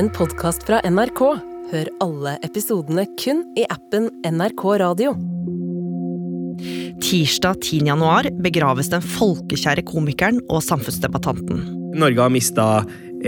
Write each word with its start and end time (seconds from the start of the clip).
en 0.00 0.08
podkast 0.16 0.62
fra 0.64 0.78
NRK. 0.88 1.20
Hør 1.70 1.88
alle 2.00 2.38
episodene 2.46 3.02
kun 3.20 3.42
i 3.58 3.66
appen 3.68 4.06
NRK 4.24 4.62
Radio. 4.80 5.12
Tirsdag 7.04 7.60
10. 7.60 7.82
januar 7.90 8.30
begraves 8.40 8.88
den 8.92 9.04
folkekjære 9.04 9.84
komikeren 9.90 10.40
og 10.48 10.64
samfunnsdebattanten. 10.64 11.60
Norge 12.00 12.24
har 12.24 12.32
mista 12.32 12.66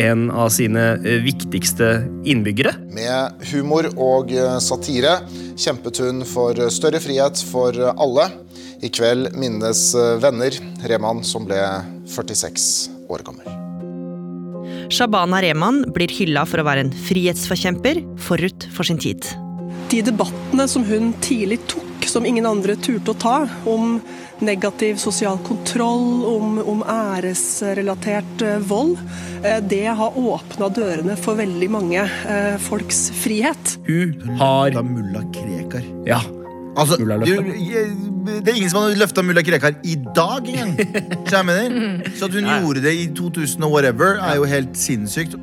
en 0.00 0.30
av 0.32 0.48
sine 0.54 0.94
eh, 1.02 1.20
viktigste 1.20 1.90
innbyggere. 2.24 2.72
Med 2.96 3.44
humor 3.52 3.90
og 3.92 4.32
eh, 4.32 4.56
satire 4.64 5.18
kjempet 5.60 6.00
hun 6.00 6.24
for 6.24 6.56
større 6.72 7.02
frihet 7.04 7.42
for 7.52 7.76
alle. 7.92 8.30
I 8.80 8.88
kveld 8.88 9.34
minnes 9.36 9.90
eh, 9.92 10.14
venner 10.24 10.56
Reman, 10.88 11.20
som 11.20 11.44
ble 11.44 11.60
46 12.08 12.70
år 13.12 13.28
gammel. 13.28 13.61
Shabana 14.92 15.40
Rehman 15.40 15.86
blir 15.94 16.12
hylla 16.12 16.44
for 16.44 16.60
å 16.60 16.66
være 16.66 16.84
en 16.84 16.92
frihetsforkjemper 17.06 18.02
forut 18.20 18.66
for 18.76 18.84
sin 18.84 19.00
tid. 19.00 19.24
De 19.88 20.02
debattene 20.04 20.66
som 20.68 20.84
hun 20.84 21.14
tidlig 21.24 21.62
tok, 21.72 22.04
som 22.08 22.26
ingen 22.28 22.44
andre 22.48 22.76
turte 22.76 23.14
å 23.14 23.16
ta, 23.16 23.36
om 23.68 23.96
negativ 24.44 25.00
sosial 25.00 25.38
kontroll, 25.46 26.26
om, 26.28 26.58
om 26.74 26.84
æresrelatert 26.84 28.44
eh, 28.44 28.58
vold, 28.68 28.98
eh, 29.40 29.62
det 29.64 29.86
har 29.96 30.18
åpna 30.18 30.68
dørene 30.68 31.16
for 31.20 31.40
veldig 31.40 31.70
mange 31.72 32.04
eh, 32.04 32.60
folks 32.60 33.06
frihet. 33.22 33.76
Hun 33.88 34.36
har 34.42 34.76
mulla 34.84 35.24
Krekar. 35.32 35.88
Ja. 36.08 36.20
Altså, 36.72 36.96
du, 36.96 37.04
det 37.04 38.48
er 38.48 38.56
ingen 38.56 38.70
som 38.72 38.80
har 38.80 38.94
løfta 38.96 39.22
mulla 39.24 39.42
Krekar 39.44 39.74
i 39.84 39.96
dag 40.16 40.46
engang. 40.48 40.72
Så 41.28 41.36
jeg 41.36 41.46
mener, 41.48 42.04
så 42.16 42.28
at 42.30 42.36
hun 42.38 42.48
gjorde 42.48 42.82
det 42.84 42.94
i 42.96 43.06
2000 43.16 43.66
og 43.66 43.74
whatever, 43.74 44.16
er 44.22 44.38
jo 44.40 44.48
helt 44.48 44.76
sinnssykt. 44.78 45.36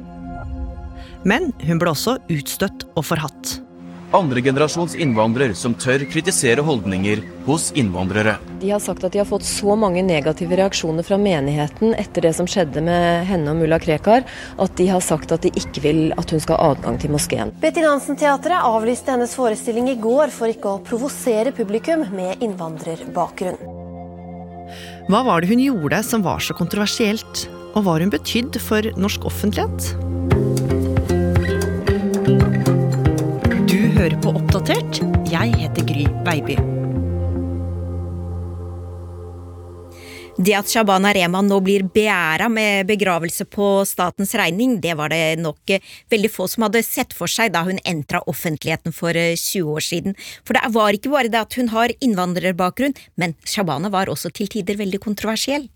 Men 1.27 1.51
hun 1.67 1.81
ble 1.81 1.91
også 1.91 2.17
utstøtt 2.31 2.87
og 2.95 3.05
forhatt. 3.05 3.59
Andregenerasjons 4.09 4.95
innvandrer 4.97 5.51
som 5.53 5.75
tør 5.77 6.01
kritisere 6.09 6.63
holdninger 6.65 7.19
hos 7.45 7.67
innvandrere. 7.77 8.39
De 8.59 8.71
har 8.73 8.81
sagt 8.81 9.03
at 9.05 9.13
de 9.13 9.21
har 9.21 9.27
fått 9.29 9.45
så 9.45 9.75
mange 9.77 10.01
negative 10.01 10.57
reaksjoner 10.57 11.05
fra 11.05 11.19
menigheten 11.21 11.93
etter 11.93 12.25
det 12.25 12.31
som 12.39 12.49
skjedde 12.49 12.81
med 12.81 13.27
henne 13.29 13.53
og 13.53 13.61
mulla 13.61 13.77
Krekar, 13.81 14.25
at 14.57 14.75
de 14.81 14.89
har 14.89 15.05
sagt 15.05 15.35
at 15.35 15.45
de 15.45 15.53
ikke 15.53 15.85
vil 15.85 16.01
at 16.17 16.33
hun 16.33 16.41
skal 16.41 16.57
ha 16.57 16.73
adgang 16.73 16.97
til 16.97 17.13
moskeen. 17.13 17.53
Betty 17.61 17.85
Nansen-teatret 17.85 18.65
avlyste 18.65 19.13
hennes 19.13 19.37
forestilling 19.37 19.93
i 19.93 19.99
går 20.01 20.33
for 20.33 20.49
ikke 20.49 20.73
å 20.73 20.83
provosere 20.89 21.53
publikum 21.53 22.07
med 22.09 22.41
innvandrerbakgrunn. 22.41 23.61
Hva 25.09 25.25
var 25.25 25.41
det 25.41 25.53
hun 25.53 25.61
gjorde 25.61 26.01
som 26.05 26.25
var 26.25 26.41
så 26.41 26.57
kontroversielt, 26.57 27.45
og 27.75 27.83
hva 27.83 27.93
har 27.93 28.05
hun 28.05 28.17
betydd 28.17 28.57
for 28.61 28.89
norsk 28.97 29.29
offentlighet? 29.29 30.08
Hører 33.99 34.19
på 34.23 34.31
Oppdatert. 34.31 35.01
Jeg 35.27 35.55
heter 35.59 35.83
Gry 35.83 36.05
Baby. 36.23 36.55
Det 40.39 40.53
at 40.55 40.69
Shabana 40.71 41.09
Rehman 41.11 41.49
nå 41.51 41.57
blir 41.59 41.83
beæra 41.83 42.47
med 42.47 42.87
begravelse 42.87 43.43
på 43.51 43.81
statens 43.83 44.31
regning, 44.39 44.77
det 44.79 44.93
var 44.95 45.11
det 45.11 45.41
nok 45.43 45.73
eh, 45.75 45.83
veldig 46.13 46.31
få 46.31 46.47
som 46.47 46.63
hadde 46.63 46.79
sett 46.87 47.11
for 47.11 47.27
seg 47.27 47.51
da 47.51 47.65
hun 47.67 47.81
entra 47.83 48.21
offentligheten 48.23 48.95
for 48.95 49.19
eh, 49.19 49.35
20 49.35 49.73
år 49.75 49.83
siden. 49.83 50.15
For 50.47 50.55
det 50.55 50.71
var 50.77 50.95
ikke 50.95 51.11
bare 51.11 51.33
det 51.33 51.41
at 51.41 51.59
hun 51.59 51.73
har 51.73 51.91
innvandrerbakgrunn, 51.99 52.95
men 53.19 53.35
Shabana 53.43 53.91
var 53.91 54.07
også 54.07 54.31
til 54.31 54.47
tider 54.47 54.79
veldig 54.79 55.03
kontroversiell. 55.03 55.67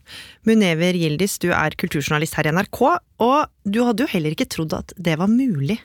Munever 0.47 0.95
Gildis, 0.95 1.35
du 1.43 1.49
er 1.51 1.75
kulturjournalist 1.75 2.39
her 2.39 2.47
i 2.47 2.55
NRK, 2.55 2.85
og 3.21 3.45
du 3.63 3.77
hadde 3.85 4.03
jo 4.03 4.09
heller 4.09 4.33
ikke 4.33 4.47
trodd 4.49 4.73
at 4.75 4.91
det 4.97 5.13
var 5.21 5.29
mulig. 5.29 5.77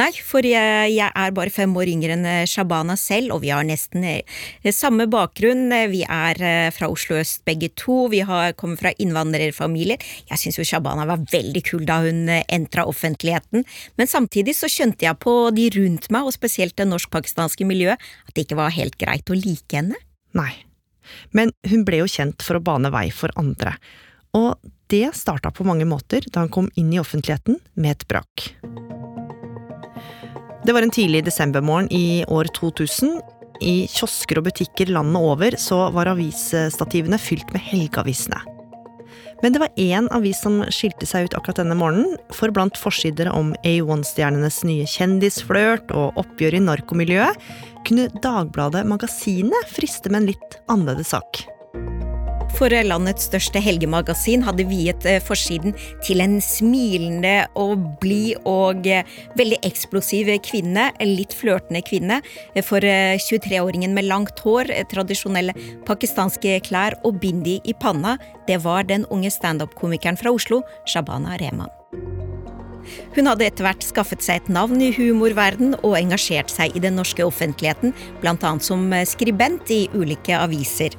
Nei, 0.00 0.08
for 0.24 0.46
jeg, 0.46 0.88
jeg 0.94 1.06
er 1.06 1.34
bare 1.36 1.52
fem 1.52 1.74
år 1.76 1.90
yngre 1.92 2.14
enn 2.16 2.24
eh, 2.26 2.46
Shabana 2.48 2.96
selv, 2.98 3.34
og 3.36 3.42
vi 3.44 3.52
har 3.52 3.66
nesten 3.68 4.06
eh, 4.08 4.40
samme 4.72 5.04
bakgrunn. 5.10 5.68
Vi 5.92 6.00
er 6.06 6.40
eh, 6.40 6.70
fra 6.74 6.88
Oslo 6.90 7.18
øst 7.20 7.44
begge 7.48 7.68
to, 7.78 8.08
vi 8.10 8.22
har 8.26 8.56
kommet 8.58 8.80
fra 8.80 8.94
innvandrerfamilier. 8.96 10.00
Jeg 10.32 10.42
syns 10.42 10.58
jo 10.58 10.66
Shabana 10.66 11.06
var 11.10 11.22
veldig 11.30 11.64
kul 11.68 11.84
da 11.88 12.00
hun 12.06 12.24
eh, 12.32 12.46
entra 12.48 12.86
offentligheten, 12.88 13.66
men 14.00 14.10
samtidig 14.10 14.56
så 14.58 14.70
skjønte 14.70 15.06
jeg 15.06 15.20
på 15.20 15.36
de 15.54 15.68
rundt 15.76 16.10
meg, 16.10 16.26
og 16.26 16.34
spesielt 16.34 16.78
det 16.80 16.88
norsk-pakistanske 16.88 17.68
miljøet, 17.68 18.00
at 18.26 18.34
det 18.34 18.48
ikke 18.48 18.58
var 18.62 18.74
helt 18.74 18.98
greit 19.00 19.30
å 19.30 19.38
like 19.38 19.76
henne. 19.76 20.00
Nei. 20.38 20.52
Men 21.36 21.52
hun 21.68 21.84
ble 21.86 22.02
jo 22.02 22.10
kjent 22.10 22.42
for 22.44 22.58
å 22.58 22.64
bane 22.64 22.90
vei 22.94 23.08
for 23.14 23.34
andre. 23.38 23.76
Og 24.38 24.54
det 24.90 25.12
starta 25.16 25.52
på 25.54 25.66
mange 25.66 25.86
måter 25.88 26.24
da 26.28 26.44
han 26.44 26.52
kom 26.52 26.70
inn 26.78 26.92
i 26.92 27.00
offentligheten 27.00 27.60
med 27.78 27.96
et 27.96 28.06
brak. 28.10 28.50
Det 30.66 30.74
var 30.76 30.84
en 30.84 30.92
tidlig 30.92 31.24
desembermorgen 31.24 31.88
i 31.94 32.24
år 32.28 32.50
2000. 32.58 33.20
I 33.60 33.74
kiosker 33.92 34.40
og 34.40 34.48
butikker 34.48 34.90
landet 34.92 35.20
over 35.20 35.56
så 35.60 35.86
var 35.94 36.10
avisstativene 36.12 37.18
fylt 37.20 37.52
med 37.54 37.64
helgeavisene. 37.64 38.40
Men 39.40 39.54
det 39.54 39.62
var 39.62 39.72
én 39.80 40.08
avis 40.12 40.42
som 40.44 40.58
skilte 40.68 41.08
seg 41.08 41.28
ut 41.28 41.36
akkurat 41.38 41.62
denne 41.62 41.76
morgenen, 41.78 42.18
for 42.36 42.52
blant 42.52 42.76
forsider 42.76 43.30
om 43.32 43.54
A1-stjernenes 43.64 44.60
nye 44.68 44.88
kjendisflørt 44.88 45.94
og 45.96 46.18
oppgjør 46.20 46.58
i 46.58 46.64
narkomiljøet, 46.66 47.40
kunne 47.88 48.10
Dagbladet 48.20 48.84
Magasinet 48.88 49.72
friste 49.72 50.12
med 50.12 50.22
en 50.22 50.30
litt 50.34 50.60
annerledes 50.68 51.14
sak. 51.16 51.40
For 52.58 52.72
landets 52.84 53.26
største 53.30 53.60
helgemagasin 53.62 54.42
hadde 54.44 54.66
viet 54.68 55.06
eh, 55.08 55.20
forsiden 55.24 55.74
til 56.04 56.20
en 56.24 56.38
smilende 56.44 57.46
og 57.58 57.86
blid 58.02 58.40
og 58.48 58.86
eh, 58.88 59.06
veldig 59.38 59.60
eksplosiv 59.66 60.28
kvinne, 60.44 60.90
en 60.92 61.14
litt 61.16 61.34
flørtende 61.36 61.82
kvinne. 61.86 62.20
eh, 62.54 62.64
For 62.66 62.84
eh, 62.84 63.16
23-åringen 63.16 63.96
med 63.96 64.08
langt 64.10 64.44
hår, 64.44 64.74
tradisjonelle 64.92 65.56
pakistanske 65.88 66.58
klær 66.66 66.98
og 67.04 67.20
bindi 67.22 67.60
i 67.64 67.74
panna, 67.74 68.18
det 68.48 68.62
var 68.66 68.84
den 68.88 69.08
unge 69.10 69.32
standup-komikeren 69.32 70.20
fra 70.20 70.34
Oslo, 70.34 70.62
Shabana 70.86 71.40
Rehman. 71.40 72.29
Hun 73.16 73.30
hadde 73.30 73.46
etter 73.46 73.66
hvert 73.66 73.84
skaffet 73.84 74.24
seg 74.24 74.42
et 74.42 74.52
navn 74.52 74.80
i 74.82 74.92
humorverden 74.94 75.76
og 75.80 75.96
engasjert 75.98 76.52
seg 76.52 76.76
i 76.76 76.82
den 76.82 76.98
norske 76.98 77.24
offentligheten, 77.26 77.94
annet 78.24 78.66
som 78.66 78.86
eh, 78.92 79.06
skribent 79.08 79.70
i 79.74 79.86
ulike 79.94 80.36
aviser. 80.38 80.96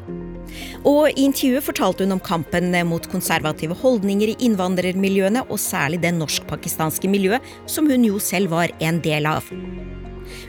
Og 0.84 1.12
I 1.12 1.28
intervjuet 1.28 1.64
fortalte 1.64 2.06
hun 2.06 2.18
om 2.18 2.24
kampen 2.24 2.74
mot 2.88 3.08
konservative 3.12 3.78
holdninger 3.84 4.34
i 4.34 4.38
innvandrermiljøene, 4.48 5.46
og 5.48 5.62
særlig 5.62 6.02
det 6.04 6.14
norsk-pakistanske 6.18 7.12
miljøet, 7.12 7.46
som 7.70 7.90
hun 7.90 8.06
jo 8.08 8.20
selv 8.20 8.52
var 8.56 8.74
en 8.84 9.00
del 9.04 9.30
av. 9.30 9.48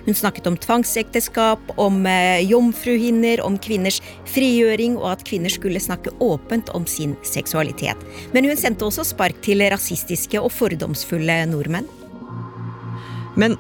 Hun 0.07 0.15
snakket 0.15 0.47
om 0.51 0.57
tvangsekteskap, 0.59 1.75
om 1.81 2.07
eh, 2.07 2.43
jomfruhinner, 2.49 3.43
om 3.47 3.59
kvinners 3.63 4.01
frigjøring 4.31 4.97
og 4.99 5.13
at 5.13 5.27
kvinner 5.29 5.53
skulle 5.53 5.83
snakke 5.83 6.15
åpent 6.23 6.73
om 6.75 6.87
sin 6.91 7.15
seksualitet. 7.27 7.99
Men 8.35 8.49
hun 8.51 8.59
sendte 8.59 8.87
også 8.89 9.07
spark 9.13 9.39
til 9.47 9.63
rasistiske 9.73 10.41
og 10.43 10.51
fordomsfulle 10.55 11.45
nordmenn. 11.53 11.87
Men 13.39 13.55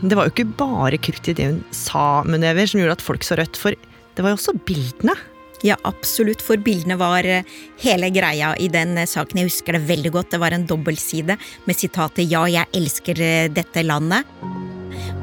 det 0.00 0.16
var 0.16 0.28
jo 0.28 0.32
ikke 0.32 0.52
bare 0.56 1.00
kutt 1.02 1.26
i 1.28 1.34
det 1.36 1.50
hun 1.50 1.58
sa, 1.74 2.22
Munever, 2.24 2.68
som 2.68 2.80
gjorde 2.80 2.96
at 2.96 3.04
folk 3.04 3.26
så 3.26 3.36
rødt, 3.40 3.58
for 3.60 3.74
det 3.74 4.24
var 4.24 4.32
jo 4.32 4.38
også 4.38 4.56
bildene. 4.68 5.18
Ja, 5.66 5.74
absolutt, 5.88 6.42
for 6.44 6.60
bildene 6.62 6.94
var 7.00 7.26
eh, 7.26 7.46
hele 7.82 8.12
greia 8.14 8.52
i 8.62 8.70
den 8.70 8.94
eh, 8.94 9.10
saken. 9.10 9.42
Jeg 9.42 9.50
husker 9.50 9.74
det 9.74 9.88
veldig 9.90 10.14
godt. 10.14 10.30
Det 10.36 10.42
var 10.46 10.54
en 10.54 10.68
dobbeltside 10.70 11.34
med 11.66 11.76
sitatet 11.76 12.30
'Ja, 12.30 12.46
jeg 12.46 12.70
elsker 12.78 13.50
dette 13.50 13.82
landet'. 13.82 14.67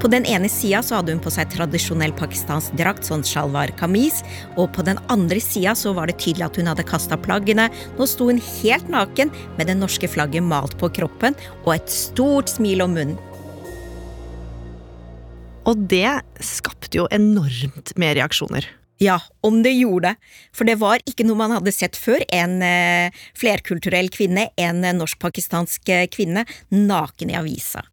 På 0.01 0.09
den 0.11 0.25
ene 0.27 0.49
sida 0.51 0.81
så 0.83 0.99
hadde 0.99 1.15
hun 1.15 1.21
på 1.23 1.31
seg 1.33 1.49
tradisjonell 1.53 2.13
pakistansk 2.19 2.75
drakt, 2.77 3.07
sånn 3.07 3.23
shalwar 3.25 3.71
kamis, 3.79 4.21
og 4.59 4.69
på 4.75 4.83
den 4.85 4.99
andre 5.13 5.39
sida 5.41 5.73
så 5.77 5.95
var 5.97 6.11
det 6.11 6.17
tydelig 6.21 6.49
at 6.49 6.59
hun 6.59 6.69
hadde 6.69 6.85
kasta 6.87 7.17
plaggene. 7.17 7.69
Nå 7.97 8.07
sto 8.09 8.27
hun 8.29 8.41
helt 8.59 8.91
naken 8.91 9.31
med 9.55 9.71
det 9.71 9.77
norske 9.79 10.09
flagget 10.11 10.45
malt 10.45 10.75
på 10.81 10.91
kroppen 10.99 11.37
og 11.63 11.77
et 11.77 11.91
stort 11.91 12.51
smil 12.51 12.83
om 12.85 12.93
munnen. 12.97 13.21
Og 15.65 15.87
det 15.89 16.19
skapte 16.45 16.99
jo 16.99 17.07
enormt 17.09 17.95
med 17.97 18.19
reaksjoner. 18.19 18.67
Ja, 19.01 19.17
om 19.43 19.63
det 19.63 19.73
gjorde 19.75 20.13
det. 20.13 20.29
For 20.55 20.67
det 20.67 20.77
var 20.79 21.01
ikke 21.09 21.25
noe 21.27 21.39
man 21.39 21.55
hadde 21.57 21.73
sett 21.75 21.97
før. 21.99 22.23
En 22.31 22.61
eh, 22.63 23.25
flerkulturell 23.35 24.11
kvinne, 24.13 24.49
en 24.55 24.85
eh, 24.85 24.95
norsk-pakistansk 24.95 25.91
eh, 25.91 26.05
kvinne, 26.11 26.45
naken 26.71 27.33
i 27.33 27.39
avisa. 27.41 27.83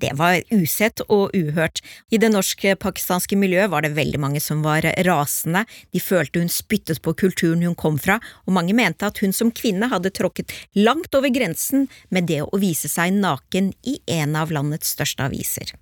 Det 0.00 0.12
var 0.18 0.40
usett 0.50 1.02
og 1.08 1.34
uhørt. 1.36 1.80
I 2.10 2.20
det 2.20 2.30
norsk-pakistanske 2.32 3.38
miljøet 3.38 3.70
var 3.72 3.84
det 3.84 3.94
veldig 3.96 4.20
mange 4.22 4.42
som 4.42 4.64
var 4.64 4.86
rasende. 5.06 5.64
De 5.94 6.02
følte 6.02 6.42
hun 6.42 6.52
spyttet 6.52 7.02
på 7.04 7.14
kulturen 7.24 7.64
hun 7.66 7.78
kom 7.78 7.98
fra, 8.00 8.20
og 8.46 8.56
mange 8.56 8.76
mente 8.76 9.08
at 9.08 9.20
hun 9.24 9.34
som 9.36 9.52
kvinne 9.52 9.90
hadde 9.92 10.12
tråkket 10.16 10.54
langt 10.78 11.14
over 11.14 11.32
grensen 11.32 11.88
med 12.10 12.28
det 12.30 12.42
å 12.44 12.60
vise 12.60 12.90
seg 12.90 13.14
naken 13.16 13.72
i 13.82 14.00
en 14.20 14.36
av 14.36 14.52
landets 14.54 14.96
største 14.96 15.30
aviser. 15.30 15.76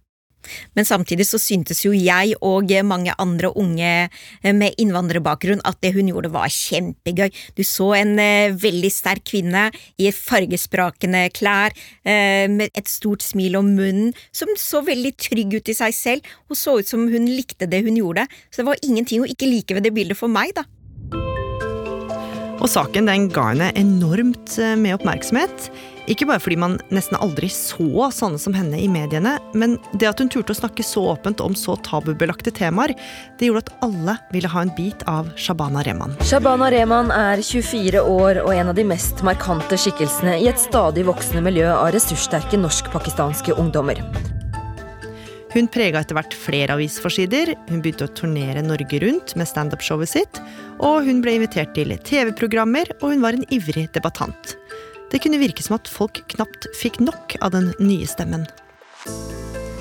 Men 0.77 0.89
samtidig 0.89 1.27
så 1.29 1.41
syntes 1.43 1.85
jo 1.85 1.93
jeg 1.97 2.37
og 2.45 2.73
mange 2.85 3.15
andre 3.19 3.51
unge 3.57 4.09
med 4.43 4.75
innvandrerbakgrunn 4.79 5.63
at 5.67 5.81
det 5.83 5.95
hun 5.97 6.11
gjorde 6.11 6.33
var 6.33 6.49
kjempegøy. 6.53 7.31
Du 7.57 7.63
så 7.67 7.93
en 7.99 8.19
eh, 8.23 8.55
veldig 8.55 8.91
sterk 8.93 9.25
kvinne 9.29 9.69
i 9.99 10.11
fargesprakende 10.15 11.27
klær, 11.35 11.75
eh, 12.05 12.47
med 12.51 12.73
et 12.75 12.91
stort 12.91 13.25
smil 13.25 13.59
om 13.59 13.75
munnen, 13.77 14.15
som 14.33 14.51
så 14.59 14.83
veldig 14.87 15.15
trygg 15.19 15.59
ut 15.59 15.73
i 15.73 15.77
seg 15.77 15.97
selv, 15.97 16.35
og 16.49 16.59
så 16.59 16.79
ut 16.81 16.89
som 16.89 17.07
hun 17.11 17.29
likte 17.29 17.69
det 17.71 17.85
hun 17.87 17.99
gjorde. 17.99 18.29
Så 18.51 18.63
det 18.63 18.71
var 18.71 18.83
ingenting 18.83 19.25
å 19.25 19.31
ikke 19.31 19.51
like 19.51 19.77
ved 19.77 19.89
det 19.89 19.95
bildet 19.97 20.19
for 20.19 20.33
meg, 20.33 20.55
da. 20.57 20.67
Og 22.59 22.67
saken 22.71 23.07
den 23.07 23.29
ga 23.31 23.53
henne 23.53 23.71
enormt 23.79 24.57
eh, 24.59 24.75
med 24.79 24.97
oppmerksomhet. 24.99 25.69
Ikke 26.09 26.25
bare 26.27 26.41
fordi 26.41 26.57
man 26.59 26.79
nesten 26.95 27.19
aldri 27.21 27.51
så 27.53 28.09
sånne 28.15 28.41
som 28.41 28.55
henne 28.57 28.79
i 28.81 28.89
mediene, 28.91 29.35
men 29.53 29.77
det 29.93 30.09
at 30.09 30.23
hun 30.23 30.31
turte 30.33 30.55
å 30.55 30.59
snakke 30.59 30.87
så 30.87 31.05
åpent 31.13 31.43
om 31.45 31.55
så 31.59 31.77
tabubelagte 31.85 32.51
temaer, 32.57 32.95
det 33.39 33.51
gjorde 33.51 33.67
at 33.67 33.85
alle 33.85 34.17
ville 34.33 34.51
ha 34.51 34.65
en 34.65 34.73
bit 34.79 35.05
av 35.11 35.29
Shabana 35.37 35.85
Rehman. 35.87 36.17
Shabana 36.25 36.71
Rehman 36.73 37.13
er 37.15 37.45
24 37.45 38.01
år 38.01 38.41
og 38.47 38.55
en 38.57 38.73
av 38.73 38.79
de 38.79 38.87
mest 38.89 39.21
markante 39.27 39.79
skikkelsene 39.79 40.39
i 40.41 40.49
et 40.49 40.65
stadig 40.65 41.05
voksende 41.09 41.45
miljø 41.45 41.69
av 41.77 41.93
ressurssterke 41.95 42.61
norsk-pakistanske 42.65 43.59
ungdommer. 43.61 44.01
Hun 45.53 45.69
prega 45.73 46.03
etter 46.03 46.17
hvert 46.17 46.35
flere 46.37 46.75
avisforsider, 46.77 47.55
hun 47.71 47.81
begynte 47.85 48.09
å 48.09 48.17
turnere 48.17 48.65
Norge 48.65 49.01
rundt 49.05 49.33
med 49.37 49.49
standup-showet 49.49 50.11
sitt, 50.13 50.41
og 50.79 51.05
hun 51.07 51.21
ble 51.25 51.37
invitert 51.39 51.75
til 51.77 51.95
TV-programmer, 52.07 52.91
og 53.01 53.13
hun 53.15 53.23
var 53.25 53.37
en 53.37 53.47
ivrig 53.55 53.89
debattant. 53.95 54.55
Det 55.09 55.21
kunne 55.25 55.41
virke 55.41 55.65
som 55.65 55.79
at 55.79 55.89
folk 55.89 56.21
knapt 56.35 56.69
fikk 56.77 57.01
nok 57.01 57.39
av 57.43 57.55
den 57.55 57.73
nye 57.81 58.07
stemmen. 58.09 58.45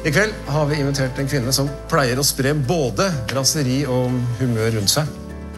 I 0.08 0.12
kveld 0.14 0.34
har 0.54 0.68
vi 0.70 0.80
invitert 0.80 1.18
en 1.20 1.28
kvinne 1.28 1.52
som 1.56 1.68
pleier 1.92 2.20
å 2.22 2.26
spre 2.26 2.54
både 2.56 3.10
raseri 3.36 3.82
og 3.92 4.14
humør 4.40 4.78
rundt 4.78 4.94
seg. 4.94 5.10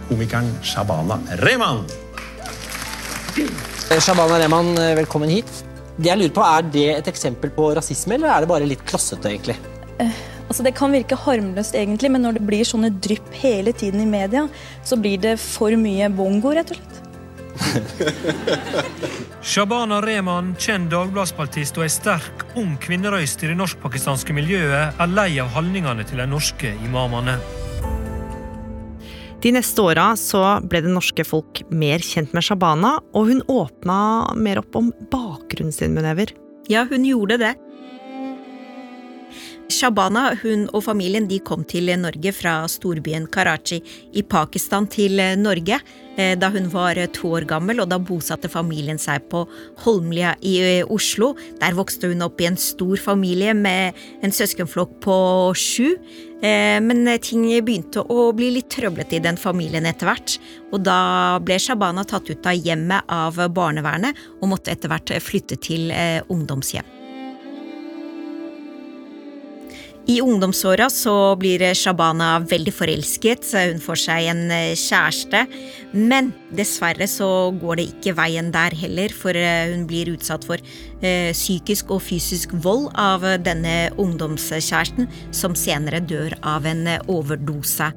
Komikeren 0.10 0.50
Shabana 0.66 1.20
Rehman. 1.44 1.84
Shabana 4.00 4.40
Rehman, 4.42 4.74
velkommen 4.98 5.30
hit. 5.30 5.52
Det 6.00 6.10
jeg 6.10 6.22
lurer 6.22 6.34
på, 6.34 6.42
Er 6.48 6.62
det 6.72 6.88
et 6.96 7.08
eksempel 7.12 7.52
på 7.54 7.70
rasisme, 7.76 8.16
eller 8.16 8.32
er 8.32 8.42
det 8.42 8.50
bare 8.50 8.66
litt 8.66 8.84
klossete? 8.88 9.30
egentlig? 9.30 9.58
Eh, 10.00 10.12
altså 10.50 10.66
Det 10.66 10.76
kan 10.78 10.92
virke 10.94 11.18
harmløst, 11.18 11.78
egentlig, 11.78 12.12
men 12.12 12.26
når 12.26 12.40
det 12.40 12.48
blir 12.50 12.68
sånne 12.68 12.92
drypp 13.00 13.30
hele 13.40 13.72
tiden 13.72 14.02
i 14.04 14.10
media, 14.10 14.48
så 14.84 14.98
blir 15.00 15.22
det 15.22 15.38
for 15.42 15.72
mye 15.78 16.10
bongo, 16.12 16.52
rett 16.58 16.74
og 16.74 16.82
slett. 16.82 17.06
Shabana 19.50 20.00
Rehman, 20.04 20.54
kjent 20.60 20.90
dagbladsspaltist 20.92 21.78
og 21.80 21.86
ei 21.86 21.92
sterk, 21.94 22.46
ung 22.60 22.76
kvinnerøyst 22.82 23.44
i 23.44 23.52
det 23.52 23.58
norsk-pakistanske 23.60 24.36
miljøet, 24.36 25.00
er 25.00 25.16
lei 25.16 25.32
av 25.44 25.52
holdningene 25.56 26.06
til 26.08 26.22
de 26.22 26.28
norske 26.30 26.74
imamene. 26.88 27.38
De 29.40 29.54
neste 29.56 29.80
åra 29.80 30.10
så 30.20 30.42
ble 30.68 30.82
det 30.84 30.92
norske 30.92 31.24
folk 31.24 31.62
mer 31.72 32.04
kjent 32.04 32.34
med 32.36 32.44
Shabana, 32.44 32.98
og 33.16 33.30
hun 33.32 33.46
åpna 33.48 34.00
mer 34.36 34.60
opp 34.60 34.76
om 34.76 34.92
bakgrunnen 35.12 35.76
sin, 35.76 35.96
Munever. 35.96 36.34
Ja, 36.70 36.84
hun 36.90 37.08
gjorde 37.08 37.40
det. 37.40 37.54
Shabana 39.70 40.32
hun 40.42 40.64
og 40.74 40.82
familien 40.82 41.28
de 41.30 41.38
kom 41.46 41.62
til 41.70 41.92
Norge 42.02 42.32
fra 42.34 42.64
storbyen 42.66 43.28
Karachi 43.30 43.78
i 44.18 44.24
Pakistan 44.26 44.88
til 44.90 45.22
Norge 45.38 45.78
eh, 46.18 46.34
da 46.42 46.50
hun 46.50 46.72
var 46.74 46.98
to 47.14 47.36
år 47.38 47.46
gammel, 47.50 47.84
og 47.84 47.92
da 47.92 48.00
bosatte 48.02 48.50
familien 48.50 48.98
seg 48.98 49.28
på 49.30 49.44
Holmlia 49.86 50.34
i 50.42 50.56
eh, 50.64 50.90
Oslo. 50.90 51.36
Der 51.62 51.78
vokste 51.78 52.10
hun 52.10 52.26
opp 52.26 52.42
i 52.42 52.50
en 52.50 52.58
stor 52.58 52.98
familie 52.98 53.54
med 53.54 53.98
en 54.26 54.34
søskenflokk 54.34 54.98
på 55.06 55.18
sju. 55.54 55.94
Eh, 56.42 56.82
men 56.82 57.06
ting 57.22 57.46
begynte 57.62 58.02
å 58.10 58.32
bli 58.34 58.50
litt 58.58 58.72
trøblete 58.74 59.20
i 59.20 59.24
den 59.24 59.38
familien 59.38 59.86
etter 59.86 60.10
hvert, 60.10 60.40
og 60.74 60.82
da 60.88 61.02
ble 61.46 61.62
Shabana 61.62 62.08
tatt 62.10 62.32
ut 62.34 62.50
av 62.50 62.58
hjemmet 62.58 63.06
av 63.06 63.38
barnevernet 63.54 64.18
og 64.40 64.56
måtte 64.56 64.74
etter 64.74 64.90
hvert 64.90 65.14
flytte 65.22 65.62
til 65.62 65.94
ungdomshjem. 66.26 66.99
I 70.10 70.22
ungdomsåra 70.22 70.88
så 70.90 71.36
blir 71.38 71.62
Shabana 71.78 72.40
veldig 72.42 72.72
forelsket, 72.74 73.46
hun 73.54 73.82
får 73.84 74.00
seg 74.08 74.30
en 74.32 74.42
eh, 74.50 74.72
kjæreste. 74.74 75.44
Men 75.94 76.32
dessverre 76.58 77.06
så 77.06 77.28
går 77.62 77.78
det 77.78 77.86
ikke 77.92 78.16
veien 78.18 78.50
der 78.50 78.74
heller, 78.74 79.14
for 79.14 79.38
eh, 79.38 79.70
hun 79.70 79.86
blir 79.90 80.10
utsatt 80.16 80.50
for 80.50 80.58
eh, 80.58 81.30
psykisk 81.38 81.94
og 81.94 82.02
fysisk 82.08 82.58
vold 82.66 82.90
av 82.98 83.28
denne 83.46 83.92
ungdomskjæresten, 84.02 85.12
som 85.30 85.54
senere 85.54 86.02
dør 86.02 86.40
av 86.42 86.66
en 86.66 86.88
overdose. 87.06 87.94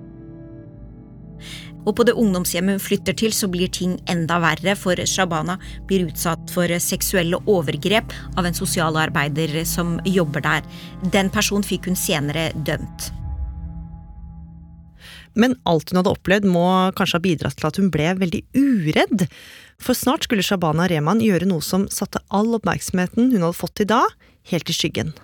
Og 1.82 1.96
på 1.98 2.06
det 2.06 2.14
ungdomshjemmet 2.18 2.78
hun 2.78 2.82
flytter 2.82 3.16
til, 3.18 3.32
så 3.34 3.48
blir 3.50 3.70
ting 3.72 3.96
enda 4.10 4.38
verre, 4.42 4.76
for 4.78 4.98
Shabana 5.08 5.58
blir 5.88 6.06
utsatt 6.08 6.52
for 6.54 6.70
seksuelle 6.82 7.40
overgrep 7.50 8.14
av 8.38 8.46
en 8.46 8.56
sosialarbeider 8.56 9.62
som 9.68 9.98
jobber 10.06 10.44
der. 10.44 10.62
Den 11.14 11.32
personen 11.32 11.66
fikk 11.66 11.90
hun 11.90 11.98
senere 11.98 12.50
dømt. 12.68 13.10
Men 15.34 15.56
alt 15.68 15.90
hun 15.90 16.02
hadde 16.02 16.12
opplevd 16.12 16.46
må 16.48 16.66
kanskje 16.96 17.18
ha 17.18 17.24
bidratt 17.24 17.56
til 17.58 17.68
at 17.70 17.78
hun 17.80 17.90
ble 17.92 18.10
veldig 18.20 18.42
uredd. 18.58 19.26
For 19.82 19.96
snart 19.96 20.28
skulle 20.28 20.44
Shabana 20.44 20.86
Rehman 20.92 21.24
gjøre 21.24 21.48
noe 21.48 21.64
som 21.64 21.88
satte 21.90 22.20
all 22.28 22.52
oppmerksomheten 22.58 23.32
hun 23.32 23.46
hadde 23.46 23.58
fått 23.58 23.78
til 23.80 23.88
da, 23.94 24.04
helt 24.52 24.68
i 24.68 24.76
skyggen. 24.76 25.14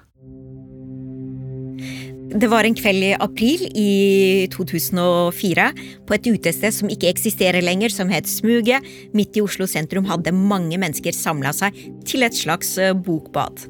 Det 2.29 2.45
var 2.53 2.67
en 2.69 2.75
kveld 2.77 3.07
i 3.07 3.15
april 3.17 3.63
i 3.73 4.49
2004 4.53 5.65
på 6.05 6.17
et 6.17 6.27
utested 6.29 6.75
som 6.77 6.91
ikke 6.93 7.09
eksisterer 7.09 7.65
lenger, 7.65 7.89
som 7.89 8.11
het 8.13 8.29
Smuget. 8.29 8.85
Midt 9.17 9.39
i 9.39 9.41
Oslo 9.41 9.65
sentrum 9.71 10.05
hadde 10.11 10.35
mange 10.37 10.77
mennesker 10.77 11.17
samla 11.17 11.55
seg 11.57 11.73
til 12.05 12.27
et 12.27 12.37
slags 12.37 12.75
eh, 12.77 12.93
bokbad. 12.93 13.65